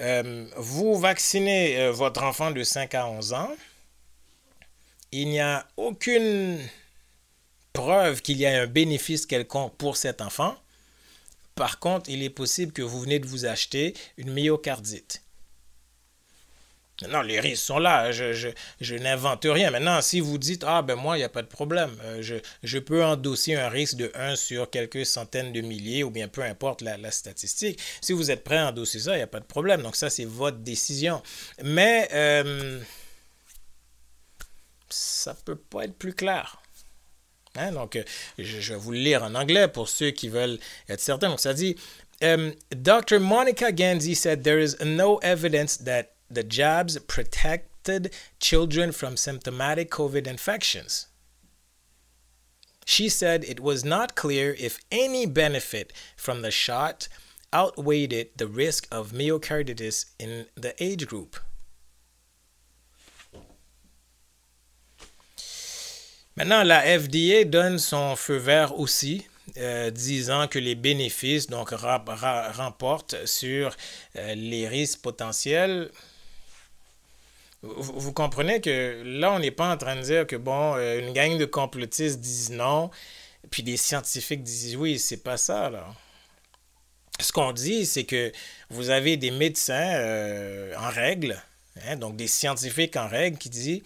[0.00, 3.50] euh, vous vaccinez euh, votre enfant de 5 à 11 ans,
[5.12, 6.58] il n'y a aucune
[7.72, 10.56] preuve qu'il y ait un bénéfice quelconque pour cet enfant.
[11.54, 15.22] Par contre, il est possible que vous venez de vous acheter une myocardite.
[17.02, 18.10] Non, les risques sont là.
[18.10, 18.48] Je, je,
[18.80, 19.70] je n'invente rien.
[19.70, 22.36] Maintenant, si vous dites, ah ben moi, il n'y a pas de problème, euh, je,
[22.62, 26.42] je, peux endosser un risque de 1 sur quelques centaines de milliers, ou bien peu
[26.42, 27.78] importe la, la statistique.
[28.00, 29.82] Si vous êtes prêt à endosser ça, il n'y a pas de problème.
[29.82, 31.22] Donc ça, c'est votre décision.
[31.62, 32.80] Mais euh,
[34.88, 36.62] ça ne peut pas être plus clair.
[37.56, 37.72] Hein?
[37.72, 37.98] Donc,
[38.38, 41.28] je, je, vais vous le lire en anglais pour ceux qui veulent être certains.
[41.28, 41.76] Donc, ça dit,
[42.20, 43.20] Dr.
[43.20, 50.26] Monica Ganzi said there is no evidence that the jabs protected children from symptomatic COVID
[50.26, 51.06] infections.
[52.84, 57.08] She said it was not clear if any benefit from the shot
[57.52, 61.36] outweighed the risk of myocarditis in the age group.
[66.36, 73.26] Maintenant, la FDA donne son feu vert aussi, euh, disant que les bénéfices donc remportent
[73.26, 73.74] sur
[74.16, 75.90] euh, les risques potentiels.
[77.62, 81.12] Vous, comprenez que là, on n'est pas en train de dire que, bon, euh, une
[81.12, 82.90] gang de complotistes disent non,
[83.50, 85.86] puis des scientifiques disent oui, c'est pas ça, là.
[87.18, 88.30] Ce qu'on dit, c'est que
[88.68, 91.42] vous avez des médecins euh, en règle,
[91.86, 93.82] hein, donc des scientifiques en règle, qui disent,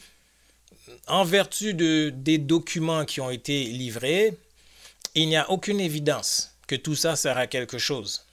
[1.06, 4.36] en vertu de, des documents qui ont été livrés,
[5.14, 8.26] il n'y a aucune évidence que tout ça sert à quelque chose.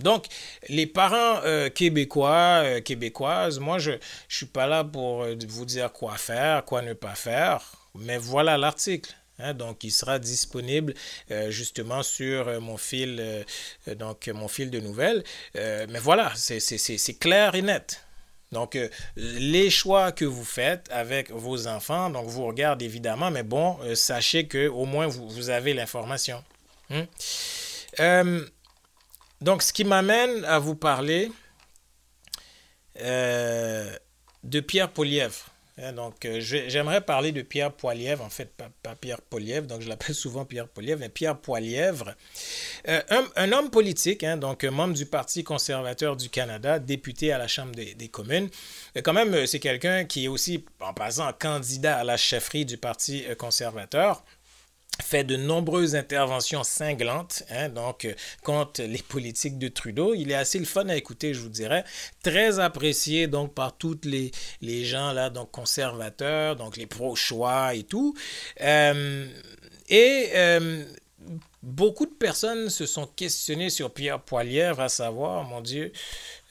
[0.00, 0.26] Donc,
[0.68, 5.64] les parents euh, québécois, euh, québécoises, moi, je ne suis pas là pour euh, vous
[5.64, 7.62] dire quoi faire, quoi ne pas faire,
[7.94, 9.14] mais voilà l'article.
[9.38, 10.94] Hein, donc, il sera disponible
[11.48, 13.44] justement sur mon fil,
[13.96, 15.24] donc mon fil de nouvelles.
[15.56, 18.00] mais voilà, c'est clair et net.
[18.52, 18.78] Donc,
[19.16, 24.46] les choix que vous faites avec vos enfants, donc vous regardez évidemment, mais bon, sachez
[24.46, 26.44] que au moins vous, vous avez l'information.
[27.98, 28.46] Hum?
[29.44, 31.30] Donc, ce qui m'amène à vous parler
[32.98, 33.94] euh,
[34.42, 35.50] de Pierre Polièvre.
[35.76, 38.50] Hein, donc, euh, j'aimerais parler de Pierre Poilièvre, en fait,
[38.82, 42.14] pas, Pierre Polièvre, donc je l'appelle souvent Pierre Polièvre, mais Pierre Poilièvre,
[42.88, 43.02] euh,
[43.36, 47.74] un, homme politique, hein, donc membre du Parti conservateur du Canada, député à la Chambre
[47.74, 48.48] des, des communes.
[48.94, 52.78] Mais quand même, c'est quelqu'un qui est aussi, en passant, candidat à la chefferie du
[52.78, 54.24] Parti conservateur
[55.02, 60.14] fait de nombreuses interventions cinglantes hein, donc euh, contre les politiques de Trudeau.
[60.14, 61.84] Il est assez le fun à écouter, je vous dirais.
[62.22, 64.30] Très apprécié donc par toutes les,
[64.84, 68.14] gens là donc conservateurs, donc les pro-choix et tout.
[68.60, 69.26] Euh,
[69.88, 70.84] et euh,
[71.64, 75.92] beaucoup de personnes se sont questionnées sur Pierre Poilièvre, à savoir, mon Dieu,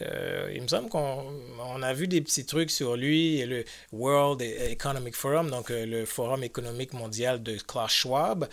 [0.02, 4.42] euh, il me semble qu'on a vu des petits trucs sur lui et le World
[4.42, 8.50] Economic Forum, donc euh, le Forum économique mondial de Klaus Schwab.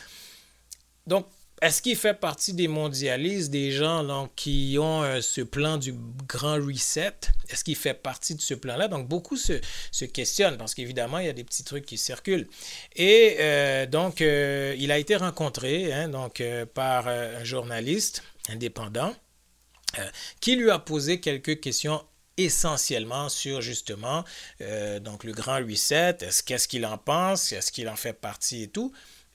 [1.07, 1.27] Donc,
[1.61, 5.95] est-ce qu'il fait partie des mondialistes, des gens donc, qui ont euh, ce plan du
[6.27, 7.13] grand reset?
[7.51, 8.89] Est-ce qu'il fait partie de ce plan-là?
[8.89, 9.61] Donc, beaucoup se,
[10.07, 12.49] questionnent parce qu'évidemment, il y a des petits trucs qui circulent.
[12.97, 16.43] Et euh, donc, euh, il a été rencontré hein, donc,
[16.73, 19.15] par un journaliste indépendant
[20.41, 22.03] qui lui a posé quelques questions
[22.37, 24.25] essentiellement sur justement
[25.01, 28.93] donc le grand reset, qu'est-ce qu'il en pense, est-ce qu'il en fait partie et tout?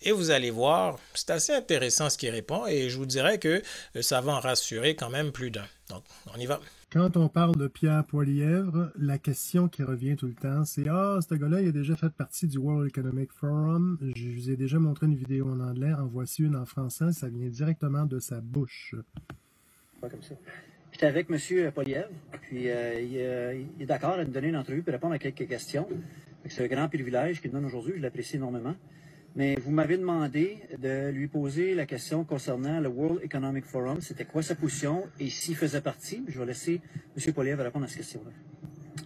[0.08, 3.64] Et vous allez voir, c'est assez intéressant ce qu'il répond et je vous dirais que
[4.02, 5.66] ça va en rassurer quand même plus d'un.
[5.90, 6.62] Donc, on y va.
[6.92, 11.18] Quand on parle de Pierre Poilièvre, la question qui revient tout le temps, c'est Ah,
[11.28, 13.98] ce gars-là, il a déjà fait partie du World Economic Forum.
[14.16, 17.12] Je vous ai déjà montré une vidéo en anglais, en voici une en français.
[17.12, 18.94] Ça vient directement de sa bouche.
[20.02, 20.36] Pas comme ça.
[20.92, 21.72] J'étais avec M.
[21.72, 22.10] Poilièvre,
[22.44, 25.90] puis euh, il, est d'accord à nous donner une entrevue pour répondre à quelques questions.
[26.48, 28.76] C'est un grand privilège qu'il donne aujourd'hui, je l'apprécie énormément.
[29.36, 34.00] Mais vous m'avez demandé de lui poser la question concernant le World Economic Forum.
[34.00, 36.24] C'était quoi sa position et s'il faisait partie?
[36.30, 36.82] Je vais laisser
[37.18, 37.34] M.
[37.34, 38.32] Poliev répondre à cette question-là.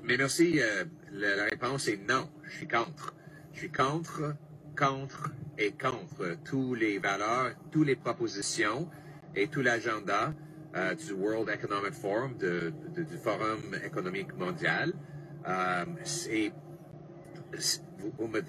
[0.04, 0.60] Mais merci.
[0.60, 2.30] Euh, la, réponse est non.
[2.44, 3.16] Je suis contre.
[3.54, 4.36] Je suis contre,
[4.78, 8.88] contre et contre tous les valeurs, toutes les propositions
[9.36, 10.36] et tout l'agenda
[10.76, 14.94] euh, du World Economic Forum, du Forum économique mondial.
[15.48, 15.86] Euh,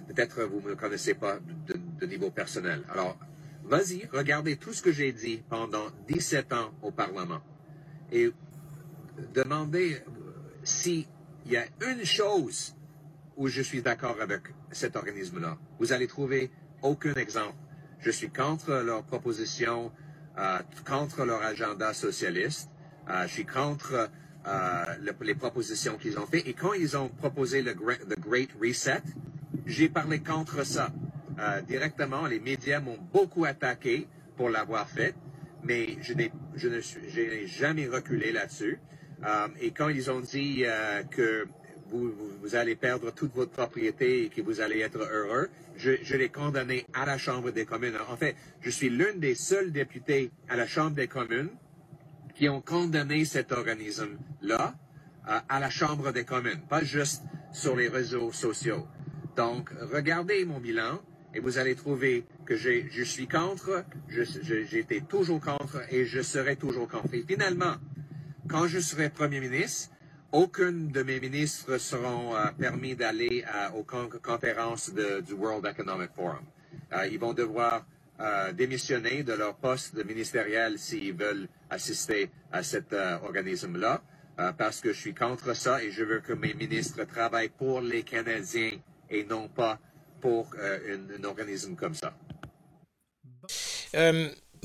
[0.06, 2.82] peut-être vous me connaissez pas de, niveau personnel.
[2.90, 3.18] Alors,
[3.64, 7.40] vas-y, regardez tout ce que j'ai dit pendant 17 ans au Parlement
[8.12, 8.30] et
[9.34, 9.98] demandez
[10.64, 11.06] s'il
[11.46, 12.74] y a une chose
[13.36, 15.56] où je suis d'accord avec cet organisme-là.
[15.78, 16.50] Vous allez trouver
[16.82, 17.56] aucun exemple.
[18.00, 19.92] Je suis contre leur proposition,
[20.38, 22.70] euh, contre leur agenda socialiste.
[23.08, 24.10] Euh, je suis contre
[24.46, 24.84] euh,
[25.20, 26.48] les propositions qu'ils ont fait.
[26.48, 29.02] Et quand ils ont proposé le, Great Reset,
[29.70, 30.92] j'ai parlé contre ça.
[31.38, 34.06] Euh, directement, les médias m'ont beaucoup attaqué
[34.36, 35.14] pour l'avoir fait,
[35.62, 38.78] mais je n'ai ne suis, jamais reculé là-dessus.
[39.24, 40.64] Euh, et quand ils ont dit
[41.10, 41.46] que
[41.90, 46.86] vous, allez perdre toute votre propriété et que vous allez être heureux, je, l'ai condamné
[46.92, 47.96] à la Chambre des communes.
[48.08, 51.50] En fait, je suis l'un des seuls députés à la Chambre des communes
[52.34, 54.74] qui ont condamné cet organisme-là
[55.28, 58.86] euh, à la Chambre des communes, pas juste sur les réseaux sociaux.
[59.40, 61.00] Donc, regardez mon bilan
[61.34, 66.88] et vous allez trouver que je suis contre, j'étais toujours contre et je serai toujours
[66.88, 67.14] contre.
[67.14, 67.76] Et finalement,
[68.50, 69.88] quand je serai Premier ministre,
[70.30, 73.86] aucun de mes ministres seront euh, permis d'aller euh, aux
[74.30, 74.92] conférences
[75.28, 76.44] du World Economic Forum.
[77.10, 77.86] ils vont devoir
[78.20, 84.02] euh, démissionner de leur poste ministériel s'ils veulent assister à cet euh, organisme-là,
[84.38, 87.80] euh, parce que je suis contre ça et je veux que mes ministres travaillent pour
[87.80, 88.72] les Canadiens
[89.10, 89.78] et non pas
[90.20, 92.14] pour un, organisme comme ça.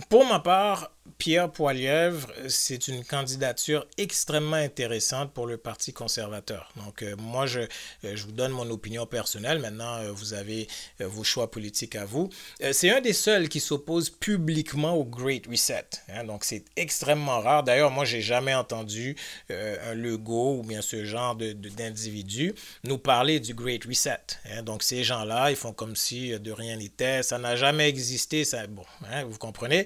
[0.09, 6.71] pour ma part, Pierre Poilièvre, c'est une candidature extrêmement intéressante pour le Parti conservateur.
[6.77, 9.59] Donc, euh, moi, je, euh, je, vous donne mon opinion personnelle.
[9.59, 10.67] Maintenant, euh, vous avez
[10.99, 12.29] vos choix politiques à vous.
[12.71, 15.85] c'est un des seuls qui s'oppose publiquement au Great Reset.
[16.09, 16.23] Hein.
[16.23, 17.63] donc, c'est extrêmement rare.
[17.63, 19.15] D'ailleurs, moi, j'ai jamais entendu
[19.49, 22.51] un Legault ou bien ce genre d'individu
[22.83, 24.17] de, nous parler du Great Reset.
[24.49, 24.63] Hein.
[24.63, 27.23] donc, ces gens-là, ils font comme si de rien n'était.
[27.23, 28.43] Ça n'a jamais existé.
[28.43, 29.85] Ça, bon, hein, vous comprenez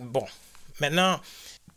[0.00, 0.24] bon,
[0.80, 1.20] maintenant,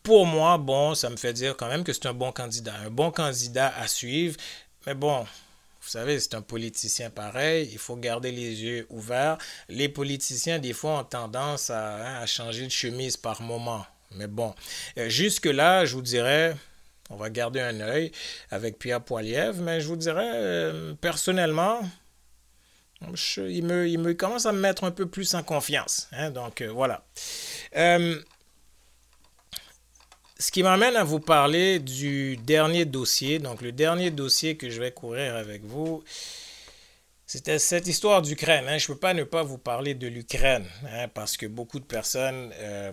[0.04, 2.89] pour moi, bon, ça me fait dire quand même que c'est un bon candidat, un
[2.89, 4.38] bon candidat à suivre.
[4.86, 5.26] Mais bon,
[5.82, 9.38] vous savez, c'est un politicien pareil, il faut garder les yeux ouverts.
[9.69, 13.86] Les politiciens, des fois, ont tendance à, hein, changer de chemise par moment.
[14.15, 14.54] Mais bon,
[14.97, 16.56] euh, jusque-là, je vous dirais,
[17.10, 18.12] on va garder un œil
[18.52, 21.82] avec Pierre Poilievre, mais je vous dirais, euh, personnellement,
[23.38, 26.08] il, me, commence à me mettre un peu plus en confiance.
[26.12, 27.04] Hein, donc, euh, voilà.
[27.75, 28.19] Euh,
[30.39, 33.39] ce qui m'amène à vous parler du dernier dossier.
[33.39, 36.03] Donc, le dernier dossier que je vais courir avec vous,
[37.27, 38.65] c'était cette histoire d'Ukraine.
[38.67, 38.77] Hein.
[38.77, 41.86] Je ne peux pas ne pas vous parler de l'Ukraine, hein, parce que beaucoup de
[41.86, 42.91] personnes euh,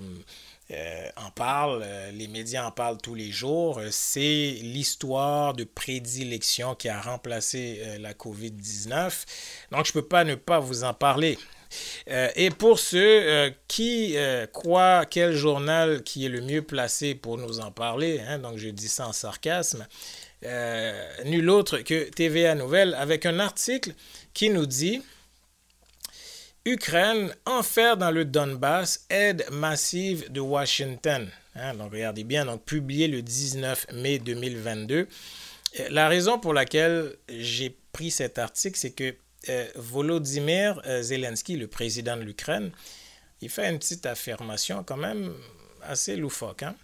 [0.70, 3.80] euh, en parlent, les médias en parlent tous les jours.
[3.90, 9.24] C'est l'histoire de prédilection qui a remplacé la COVID-19.
[9.72, 11.38] Donc, je ne peux pas ne pas vous en parler.
[12.08, 17.14] Euh, et pour ceux euh, qui euh, croient quel journal qui est le mieux placé
[17.14, 19.86] pour nous en parler, hein, donc je dis ça en sarcasme,
[21.24, 23.92] nul autre que TVA Nouvelle avec un article
[24.34, 25.02] qui nous dit
[26.64, 31.28] Ukraine, enfer dans le Donbass, aide massive de Washington.
[31.54, 35.08] Hein, donc regardez bien, donc publié le 19 mai 2022.
[35.90, 39.14] La raison pour laquelle j'ai pris cet article, c'est que
[39.76, 42.70] Volodymyr euh, Zelensky, le président de l'Ukraine,
[43.40, 45.34] il fait une petite affirmation quand même
[45.82, 46.62] assez loufoque.
[46.62, 46.74] Hein.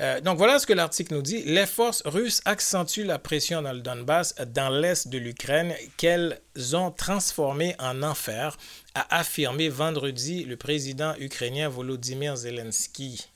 [0.00, 1.42] Euh, donc voilà ce que l'article nous dit.
[1.44, 6.40] Les forces russes accentuent la pression dans le Donbass, dans l'est de l'Ukraine, qu'elles
[6.72, 8.56] ont transformé en enfer,
[8.94, 13.28] a affirmé vendredi le président ukrainien Volodymyr Zelensky.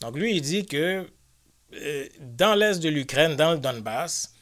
[0.00, 1.06] Donc lui, il dit que
[1.74, 4.32] euh, dans l'est de l'Ukraine, dans le Donbass,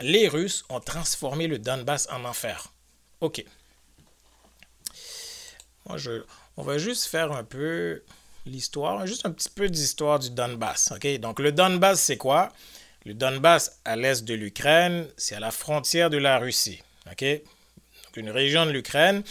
[0.00, 2.72] les Russes ont transformé le Donbass en enfer.
[3.20, 3.44] OK.
[5.86, 6.22] Moi, je,
[6.56, 8.02] on va juste faire un peu
[8.44, 10.92] l'histoire, juste un petit peu d'histoire du Donbass.
[10.92, 11.06] OK?
[11.18, 12.50] Donc, le Donbass, c'est quoi?
[13.04, 16.82] Le Donbass, à l'est de l'Ukraine, c'est à la frontière de la Russie.
[17.10, 17.22] OK?
[17.22, 19.22] Donc, une région de l'Ukraine.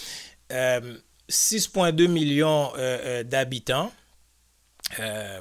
[0.50, 3.92] 6,2 euh, millions euh, euh, d'habitants.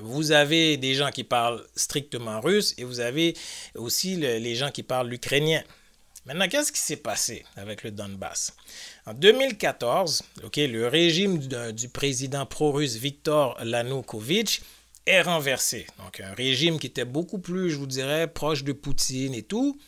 [0.02, 3.36] Vous avez des gens qui parlent strictement russe et vous avez
[3.74, 5.62] aussi les gens qui parlent l'ukrainien.
[6.26, 8.56] Maintenant, qu'est-ce qui s'est passé avec le Donbass?
[9.04, 14.62] En 2014, ok, le régime du, président pro-russe Viktor Yanukovych
[15.04, 15.86] est renversé.
[15.98, 19.78] Donc, un régime qui était beaucoup plus, je vous dirais, proche de Poutine et tout,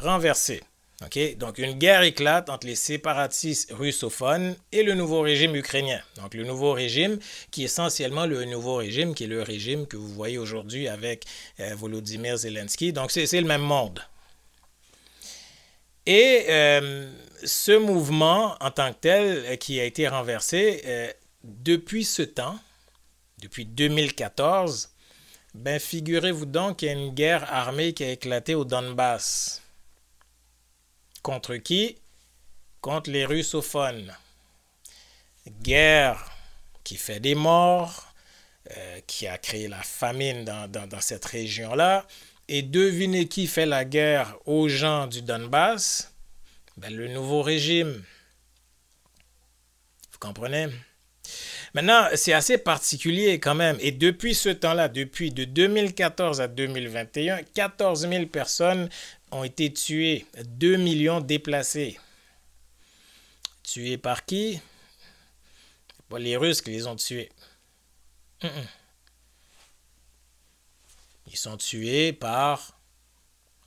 [0.00, 0.64] renversé.
[1.00, 6.00] Donc, une guerre éclate entre les séparatistes russophones et le nouveau régime ukrainien.
[6.16, 7.18] Donc, le nouveau régime
[7.52, 11.24] qui est essentiellement le nouveau régime, qui est le régime que vous voyez aujourd'hui avec
[11.60, 12.92] euh, Volodymyr Zelensky.
[12.92, 14.00] Donc, c'est le même monde.
[16.04, 17.08] Et euh,
[17.44, 22.58] ce mouvement en tant que tel euh, qui a été renversé, depuis ce temps,
[23.40, 24.90] depuis 2014,
[25.54, 29.62] ben figurez-vous donc qu'il y a une guerre armée qui a éclaté au Donbass.
[31.22, 31.98] Contre qui?
[32.80, 34.14] Contre les russophones.
[35.62, 36.30] Guerre
[36.84, 38.12] qui fait des morts,
[39.06, 42.06] qui a créé la famine dans cette région-là,
[42.48, 46.14] et devinez qui fait la guerre aux gens du Donbass?
[46.76, 48.04] Ben, Le nouveau régime.
[50.12, 50.68] Vous comprenez?
[51.74, 53.76] Maintenant, c'est assez particulier quand même.
[53.80, 58.88] Et depuis ce temps-là, depuis de 2014 à 2021, 14 000 personnes
[59.30, 61.98] ont été tuées, 2 millions déplacés.
[63.62, 64.60] Tués par qui?
[66.16, 67.30] Les Russes qui les ont tués.
[71.26, 72.78] Ils sont tués par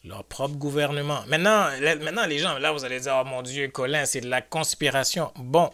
[0.03, 1.23] leur propre gouvernement.
[1.27, 4.41] Maintenant, maintenant, les gens, là, vous allez dire, oh mon Dieu, Colin, c'est de la
[4.41, 5.31] conspiration.
[5.35, 5.71] Bon,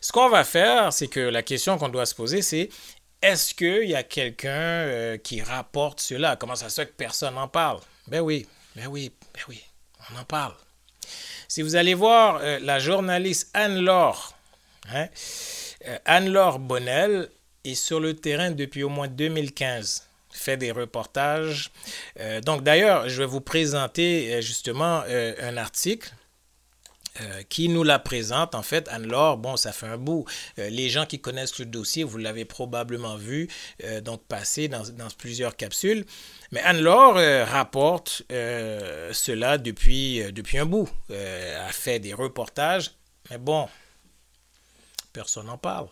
[0.00, 2.68] ce qu'on va faire, c'est que la question qu'on doit se poser, c'est
[3.20, 6.36] est-ce qu'il y a quelqu'un euh, qui rapporte cela?
[6.36, 7.80] Comment ça se fait que personne n'en parle?
[8.06, 8.46] Ben oui,
[8.76, 9.62] ben oui, ben oui,
[10.10, 10.54] on en parle.
[11.48, 14.34] Si vous allez voir euh, la journaliste Anne-Laure,
[14.92, 15.08] hein,
[15.86, 17.30] euh, Anne-Laure Bonnel
[17.64, 21.72] est sur le terrain depuis au moins 2015 fait des reportages.
[22.20, 26.12] Euh, donc d'ailleurs, je vais vous présenter justement un article
[27.48, 28.54] qui nous la présente.
[28.54, 30.24] En fait, Anne-Laure, bon, ça fait un bout.
[30.56, 33.48] les gens qui connaissent le dossier, vous l'avez probablement vu,
[34.02, 36.04] donc passer dans, dans, plusieurs capsules.
[36.52, 37.16] Mais Anne-Laure
[37.46, 40.88] rapporte cela depuis, depuis un bout.
[41.10, 42.92] a fait des reportages.
[43.30, 43.68] Mais bon,
[45.12, 45.88] personne n'en parle.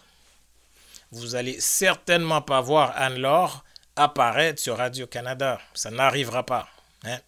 [1.12, 3.64] Vous allez certainement pas voir Anne-Laure
[3.94, 5.60] apparaître sur Radio-Canada.
[5.74, 6.68] Ça n'arrivera pas.
[7.06, 7.18] Hein?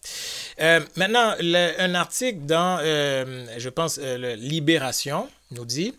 [0.59, 5.93] Euh, maintenant, un article dans, euh, je pense, euh, Libération nous dit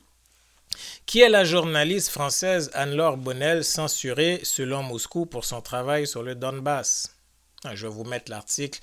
[1.06, 6.36] qui est la journaliste française Anne-Laure Bonnel censurée selon Moscou pour son travail sur le
[6.36, 7.16] Donbass?
[7.64, 8.78] Ah, je vais vous mettre l'article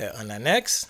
[0.00, 0.88] en annexe.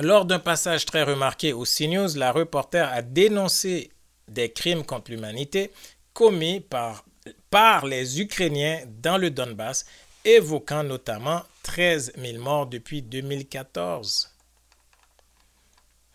[0.00, 3.90] Lors d'un passage très remarqué au CNews, la reporter a dénoncé
[4.28, 5.70] des crimes contre l'humanité
[6.14, 7.04] commis par
[7.50, 9.84] par les Ukrainiens dans le Donbass,
[10.24, 14.30] évoquant notamment 13 000 morts depuis 2014.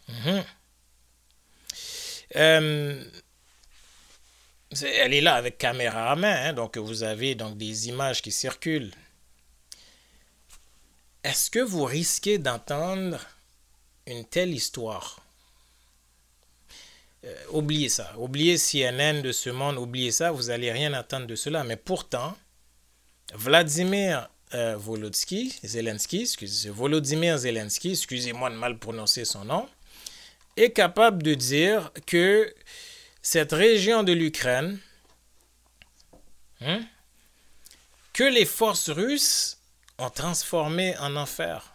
[0.09, 0.43] Mhm.
[2.35, 3.03] Euh,
[4.81, 8.31] elle est là avec caméra à main, hein, donc vous avez donc des images qui
[8.31, 8.91] circulent.
[11.23, 13.19] Est-ce que vous risquez d'entendre
[14.05, 15.19] une telle histoire?
[17.23, 18.13] Euh, oubliez ça.
[18.17, 21.63] Oubliez CNN de ce monde, oubliez ça, vous n'allez rien attendre de cela.
[21.63, 22.37] Mais pourtant,
[23.33, 24.77] Vladimir euh,
[25.63, 29.67] Zelensky, excusez-moi de mal prononcer son nom,
[30.55, 32.53] est capable de dire que
[33.21, 34.79] cette région de l'Ukraine,
[36.61, 36.81] hein,
[38.13, 39.57] que les forces russes
[39.97, 41.73] ont transformé en enfer.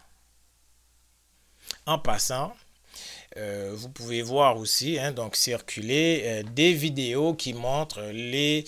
[1.85, 2.55] En passant,
[3.37, 8.63] euh, vous pouvez voir aussi, hein, circuler euh, des vidéos qui montrent les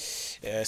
[0.45, 0.63] euh,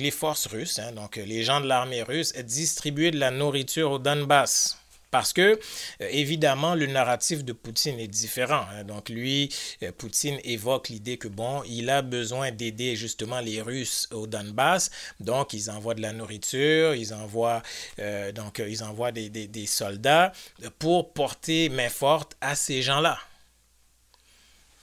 [0.00, 3.98] les forces russes, hein, donc les gens de l'armée russe distribuer de la nourriture au
[3.98, 4.78] Donbass.
[5.16, 5.58] Parce que,
[6.02, 8.66] euh, évidemment, le narratif de Poutine est différent.
[8.70, 8.84] Hein.
[8.84, 9.48] Donc, lui,
[9.82, 14.90] euh, Poutine évoque l'idée que, bon, il a besoin d'aider justement les Russes au Donbass.
[15.18, 17.62] Donc, ils envoient de la nourriture, ils envoient,
[17.98, 20.32] euh, donc, ils envoient des, des soldats
[20.78, 23.18] pour porter main forte à ces gens-là.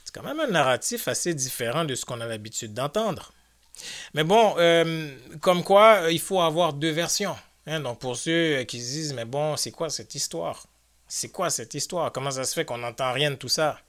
[0.04, 3.34] C'est quand même un narratif assez différent de ce qu'on a l'habitude d'entendre.
[4.16, 4.56] Mais bon,
[5.42, 7.36] comme quoi, il faut avoir deux versions.
[7.66, 7.80] Hein.
[7.80, 10.66] donc pour ceux qui se disent, mais bon, c'est quoi cette histoire?
[11.08, 12.12] C'est quoi cette histoire?
[12.12, 13.80] Comment ça se fait qu'on n'entend rien de tout ça?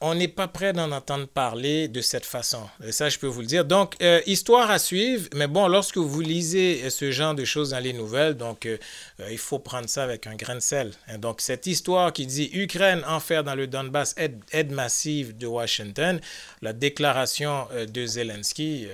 [0.00, 2.66] On n'est pas prêt d'en entendre parler de cette façon.
[2.82, 3.66] Et ça, je peux vous le dire.
[3.66, 5.28] Donc, euh, histoire à suivre.
[5.34, 8.78] Mais bon, lorsque vous lisez ce genre de choses dans les nouvelles, donc euh,
[9.20, 10.92] euh, il faut prendre ça avec un grain de sel.
[11.06, 11.18] Hein.
[11.18, 16.18] donc, cette histoire qui dit Ukraine enfer dans le Donbass, aide, massive de Washington,
[16.62, 18.88] la déclaration de Zelensky,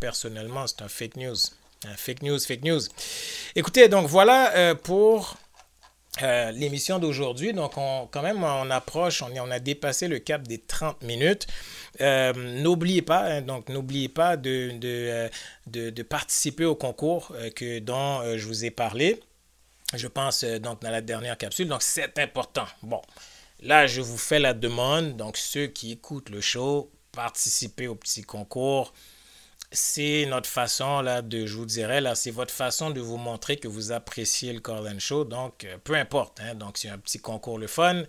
[0.00, 1.36] personnellement, c'est un fake news.
[1.86, 2.80] Un fake news, fake news.
[3.54, 5.36] Écoutez, donc voilà pour
[6.22, 7.52] euh, l'émission d'aujourd'hui.
[7.52, 11.46] Donc, on, quand même, on approche, on, a dépassé le cap des 30 minutes.
[12.00, 15.28] Euh, n'oubliez pas, hein, donc, n'oubliez pas euh,
[15.66, 19.20] de, participer au concours que, dont je vous ai parlé.
[19.94, 21.68] Je pense, donc, dans la dernière capsule.
[21.68, 22.66] Donc, c'est important.
[22.82, 23.00] Bon,
[23.60, 25.16] là, je vous fais la demande.
[25.16, 28.92] Donc, ceux qui écoutent le show, participez au petit concours
[29.72, 33.56] c'est notre façon, là, de, je vous dirais, là, c'est votre façon de vous montrer
[33.56, 35.24] que vous appréciez le Call Show.
[35.24, 36.40] Donc, euh, peu importe.
[36.40, 38.02] Hein, donc, c'est un petit concours le fun.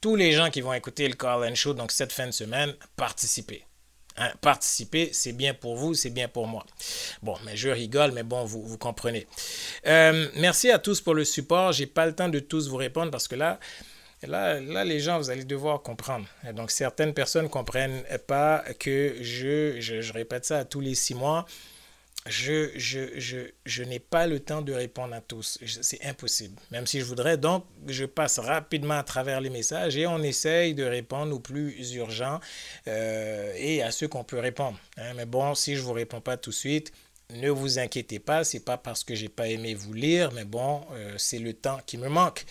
[0.00, 3.64] Tous les gens qui vont écouter le Call Show, donc cette fin de semaine, participez.
[4.16, 6.64] Hein, participez, c'est bien pour vous, c'est bien pour moi.
[7.22, 9.26] Bon, mais je rigole, mais bon, vous, vous comprenez.
[9.86, 11.72] Euh, merci à tous pour le support.
[11.72, 13.58] J'ai pas le temps de tous vous répondre parce que là,
[14.26, 16.26] là, là, les gens, vous allez devoir comprendre.
[16.54, 21.46] Donc, certaines personnes ne comprennent pas que je, je, répète ça tous les six mois,
[22.26, 25.58] je, je, je, je n'ai pas le temps de répondre à tous.
[25.82, 27.36] C'est impossible, même si je voudrais.
[27.36, 31.92] Donc, je passe rapidement à travers les messages et on essaye de répondre aux plus
[31.94, 32.40] urgents
[32.88, 34.78] euh, et à ceux qu'on peut répondre.
[34.96, 35.12] Hein.
[35.16, 36.92] Mais bon, si je ne vous réponds pas tout de suite,
[37.30, 40.82] ne vous inquiétez pas, c'est pas parce que j'ai pas aimé vous lire, mais bon,
[40.92, 42.44] euh, c'est le temps qui me manque.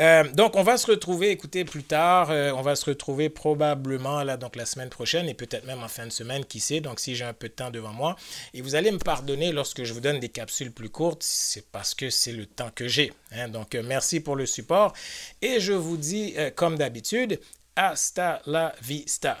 [0.00, 4.22] Euh, donc, on va se retrouver, écoutez, plus tard, euh, on va se retrouver probablement
[4.22, 6.80] là, donc la semaine prochaine et peut-être même en fin de semaine, qui sait.
[6.80, 8.16] Donc, si j'ai un peu de temps devant moi,
[8.54, 11.94] et vous allez me pardonner lorsque je vous donne des capsules plus courtes, c'est parce
[11.94, 13.12] que c'est le temps que j'ai.
[13.32, 13.48] Hein.
[13.48, 14.92] Donc, merci pour le support
[15.40, 17.40] et je vous dis, comme d'habitude,
[17.74, 19.36] hasta la vista.